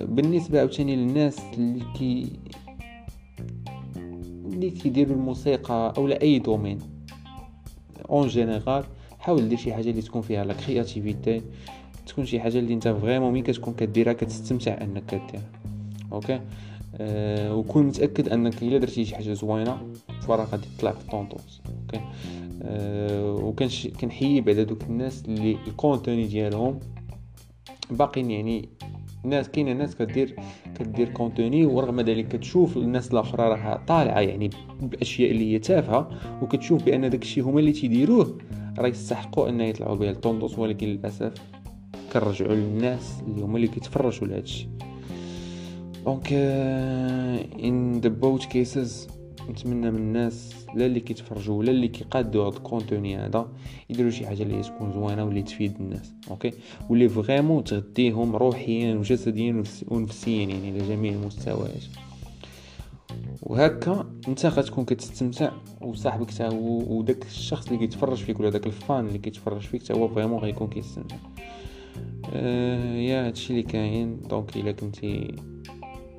بالنسبة 0.00 0.58
عاوتاني 0.58 0.96
للناس 0.96 1.38
اللي 1.58 2.28
اللي 4.46 4.70
كيديروا 4.70 5.16
الموسيقى 5.16 5.94
أو 5.96 6.06
لا 6.06 6.22
أي 6.22 6.38
domaine. 6.38 6.78
en 8.10 8.28
général 8.28 8.84
حاول 9.18 9.48
دير 9.48 9.58
شي 9.58 9.74
حاجة 9.74 9.90
اللي 9.90 10.02
تكون 10.02 10.22
فيها 10.22 10.44
la 10.44 10.54
créativité 10.54 11.42
تكون 12.06 12.26
شي 12.26 12.40
حاجة 12.40 12.58
اللي 12.58 12.74
انت 12.74 12.88
vraiment 12.88 13.32
ملي 13.32 13.42
كتكون 13.42 13.74
كديرها 13.74 14.12
كتستمتع 14.12 14.80
أنك 14.80 15.06
كديرها. 15.06 15.50
okay 16.12 16.40
أه 16.96 17.54
وكون 17.54 17.86
متأكد 17.86 18.28
أنك 18.28 18.62
إلا 18.62 18.78
درتي 18.78 19.04
شي 19.04 19.16
حاجة 19.16 19.32
زوينة 19.32 19.78
فراه 20.20 20.44
غادي 20.44 20.66
تطلع 20.78 20.92
في 20.92 21.00
ال 21.00 21.06
tendances 21.06 21.62
okay 21.66 22.00
أه 22.62 23.34
وكنش 23.34 23.86
كنحيي 23.86 24.40
بعدا 24.40 24.62
دوك 24.62 24.82
الناس 24.82 25.24
اللي 25.24 25.56
ال 25.66 25.74
contenu 25.74 26.26
ديالهم 26.26 26.80
باقيين 27.90 28.30
يعني 28.30 28.68
الناس 29.24 29.48
كاينة 29.48 29.72
ناس 29.72 29.96
كدير 29.96 30.36
كدير 30.78 31.08
contenu 31.08 31.66
ورغم 31.66 32.00
ذلك 32.00 32.28
كتشوف 32.28 32.76
الناس 32.76 33.12
الاخرى 33.12 33.48
راه 33.48 33.80
طالعة 33.86 34.20
يعني 34.20 34.50
بالاشياء 34.82 35.30
اللي 35.30 35.54
هي 35.54 35.58
تافهة 35.58 36.10
وكتشوف 36.42 36.84
بأن 36.84 37.10
داك 37.10 37.22
الشيء 37.22 37.44
هما 37.44 37.60
اللي 37.60 37.72
تيديروه. 37.72 38.38
راه 38.78 38.88
يستحقوا 38.88 39.48
ان 39.48 39.60
يطلعوا 39.60 39.96
به 39.96 40.10
ال 40.10 40.15
tendances 40.15 40.58
ولكن 40.58 40.86
للأسف 40.86 41.32
كنرجعوا 42.12 42.54
للناس 42.54 43.22
اللي 43.26 43.42
هما 43.42 43.56
اللي 43.56 43.68
كيتفرجوا 43.68 44.28
لهذا 44.28 44.40
الشيء. 44.40 44.68
donc 46.04 46.32
in 47.62 48.00
the 48.00 48.08
both 48.08 48.44
cases 48.44 49.08
نتمنى 49.50 49.90
من 49.90 49.96
الناس 49.96 50.54
لا 50.74 50.86
اللي 50.86 51.00
كيتفرجوا 51.00 51.58
ولا 51.58 51.70
اللي 51.70 51.88
كيقادوا 51.88 52.48
هذا 52.48 52.56
ال 52.56 52.64
contenu 52.64 53.16
هذا 53.16 53.48
يديروا 53.90 54.10
شي 54.10 54.26
حاجة 54.26 54.42
اللي 54.42 54.62
تكون 54.62 54.92
زوينة 54.92 55.24
واللي 55.24 55.42
تفيد 55.42 55.76
الناس 55.80 56.12
okay؟ 56.30 56.52
واللي 56.90 57.08
vraiment 57.08 57.64
تغديهم 57.64 58.36
روحيا 58.36 58.94
وجسديا 58.94 59.62
ونفسيا 59.88 60.46
يعني 60.46 60.70
على 60.70 60.88
جميع 60.88 61.12
المستويات. 61.12 61.82
وهكا 63.42 64.06
انت 64.28 64.46
غتكون 64.46 64.84
كتستمتع 64.84 65.52
وصاحبك 65.80 66.30
حتى 66.30 66.44
هو 66.44 66.98
وداك 66.98 67.24
الشخص 67.26 67.66
اللي 67.66 67.78
كيتفرج 67.78 68.16
فيك 68.16 68.40
ولا 68.40 68.50
داك 68.50 68.66
ال 68.66 68.76
fan 68.76 69.06
اللي 69.06 69.18
كيتفرج 69.18 69.60
فيك 69.60 69.82
حتى 69.82 69.92
هو 69.92 70.08
vraiment 70.08 70.38
غيكون 70.38 70.68
كيستمتع. 70.68 71.16
آه 72.32 72.94
yeah 72.94 73.26
هادشي 73.26 73.50
اللي 73.50 73.62
كاين. 73.62 74.20
donc 74.20 74.56
إلا 74.56 74.72
كنتي 74.72 75.34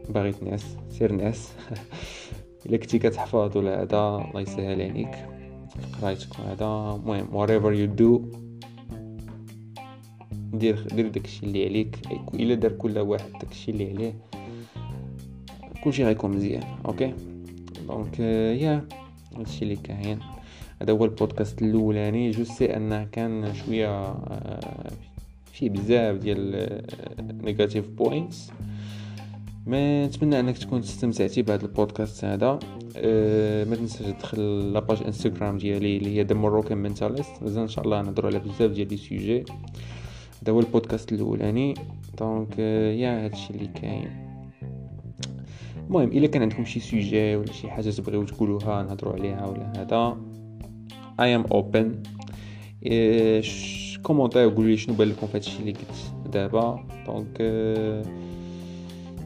باغي 0.10 0.32
تنعس 0.32 0.66
سير 0.90 1.12
نعس. 1.12 1.50
إلا 2.66 2.78
كنتي 2.78 3.00
كتحفظ 3.00 3.58
ولا 3.58 3.82
هذا 3.82 4.26
الله 4.30 4.42
يسهل 4.42 4.82
عليك. 4.82 5.16
في 5.74 6.02
قرايتك 6.02 6.40
وهذا 6.40 6.96
المهم 6.96 7.28
whatever 7.28 7.72
you 7.80 8.00
do 8.02 8.38
دير 10.58 10.88
دير 10.96 11.08
داكشي 11.08 11.46
اللي 11.46 11.66
عليك. 11.66 11.98
إلا 12.34 12.56
دار 12.56 12.72
كل 12.72 13.00
واحد 13.00 13.32
داكشي 13.32 13.72
اللي 13.72 13.90
عليه 13.94 14.14
كلشي 15.84 16.06
غيكون 16.06 16.32
مزيان 16.32 16.64
okay؟ 16.86 17.14
donc 17.88 18.20
yeah 18.20 18.88
هادشي 19.38 19.64
اللي 19.66 19.76
كاين. 19.76 20.20
هذا 20.82 20.94
هو 20.94 21.06
البودكاست 21.06 21.62
الأولاني. 21.62 22.32
je 22.32 22.44
sais 22.44 22.76
انه 22.76 23.04
كان 23.04 23.54
شوية 23.54 24.16
فيه 25.54 25.70
بزاف 25.70 26.18
ديال 26.18 26.82
negative 27.44 27.90
points 27.90 28.52
mais 29.66 30.06
نتمنى 30.06 30.40
أنك 30.40 30.58
تكون 30.58 30.80
استمتعتي 30.80 31.42
بهذا 31.42 31.66
البودكاست 31.66 32.26
هذا. 32.26 32.60
أه 32.98 33.64
ما 33.64 33.76
تنساش 33.76 34.08
تدخل 34.08 34.74
la 34.74 34.84
page 34.84 35.04
انستغرام 35.06 35.58
ديالي 35.58 35.98
اللي 35.98 36.18
هي 36.18 36.24
The 36.24 36.36
Moroccan 36.36 36.78
Mentalist 36.78 37.32
مازال 37.42 37.62
إن 37.62 37.68
شاء 37.68 37.86
الله 37.86 38.02
نهضروا 38.02 38.30
على 38.30 38.40
بزاف 38.40 38.72
ديال 38.72 38.90
les 38.90 38.98
sujets 38.98 39.46
هذا 40.44 40.54
هو 40.54 40.60
البودكاست 40.60 41.12
الأولاني. 41.12 41.74
donc 42.20 42.60
yeah 42.60 43.26
هادشي 43.26 43.54
اللي 43.54 43.68
كاين. 43.68 44.10
المهم 45.88 46.12
إلا 46.12 46.28
كان 46.28 46.42
عندكم 46.42 46.66
شي 46.66 46.80
sujet 46.80 47.36
ولا 47.36 47.52
شي 47.52 47.70
حاجة 47.70 47.90
تبغيو 47.90 48.24
تقولوها 48.24 48.84
نهضروا 48.84 49.14
عليها 49.14 49.46
ولا 49.46 49.74
هذا. 49.82 50.18
I'm 51.20 51.46
open 51.52 52.04
commentaire 54.04 54.50
قولوا 54.50 54.72
لي 54.72 54.78
شنو 54.78 54.96
بان 54.96 55.08
لكم 55.08 55.28
في 55.28 55.38
هادشي 55.38 55.60
اللي 55.60 55.72
قلت 55.72 56.34
دابا. 56.34 56.86
donc 57.08 57.38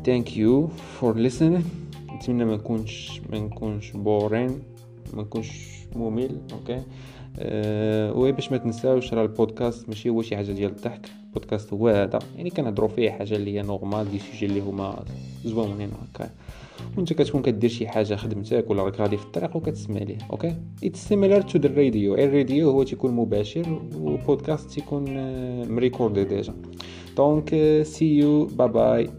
thank 0.08 0.38
you 0.38 0.70
for 1.00 1.14
listening. 1.16 1.64
نتمنى 2.16 2.46
ما 2.46 2.56
نكونش 2.56 3.22
ما 3.32 3.40
نكونش 3.40 3.92
boring 3.92 4.60
ما 5.14 5.22
نكونش 5.22 5.68
ممل 5.96 6.38
okay 6.54 6.82
أه 7.40 8.32
باش 8.32 8.52
ما 8.52 8.58
تنساوش 8.58 9.14
راه 9.14 9.24
البودكاست 9.24 9.90
ماشي 9.90 10.10
هو 10.10 10.22
شي 10.22 10.36
حاجة 10.36 10.52
ديال 10.52 10.72
الضحك 10.72 11.10
البودكاست 11.28 11.74
هو 11.74 11.88
هذا 11.88 12.20
يعني 12.36 12.50
كنهضروا 12.50 12.90
فيه 12.90 13.12
حاجة 13.12 13.36
اللي 13.36 13.54
هي 13.54 13.62
normal 13.62 14.12
des 14.12 14.20
sujets 14.20 14.46
اللي 14.46 14.60
هما 14.60 15.04
زوينين 15.46 15.90
هكا 16.14 16.30
وانت 16.98 17.14
كتكون 17.14 17.42
كدير 17.42 17.70
شي 17.70 17.88
حاجة 17.88 18.16
خدمتك 18.16 18.70
ولا 18.70 18.84
راك 18.84 19.02
غادي 19.02 19.18
في 19.18 19.26
الطريق 19.26 19.56
وكتسمع 19.56 20.00
ليه 20.00 20.18
okay 20.32 20.56
it's 20.84 21.08
similar 21.08 21.42
to 21.42 21.60
the 21.60 21.70
radio 21.70 22.16
الراديو 22.16 22.72
هو 22.72 22.84
تيكون 22.84 23.12
مباشر 23.12 23.82
وبودكاست 23.96 24.70
تيكون 24.72 25.04
مريكوردي 25.68 26.24
déjà 26.24 26.54
donc 27.18 27.50
see 27.84 28.18
you 28.18 28.46
bye 28.46 28.68
bye 28.68 29.10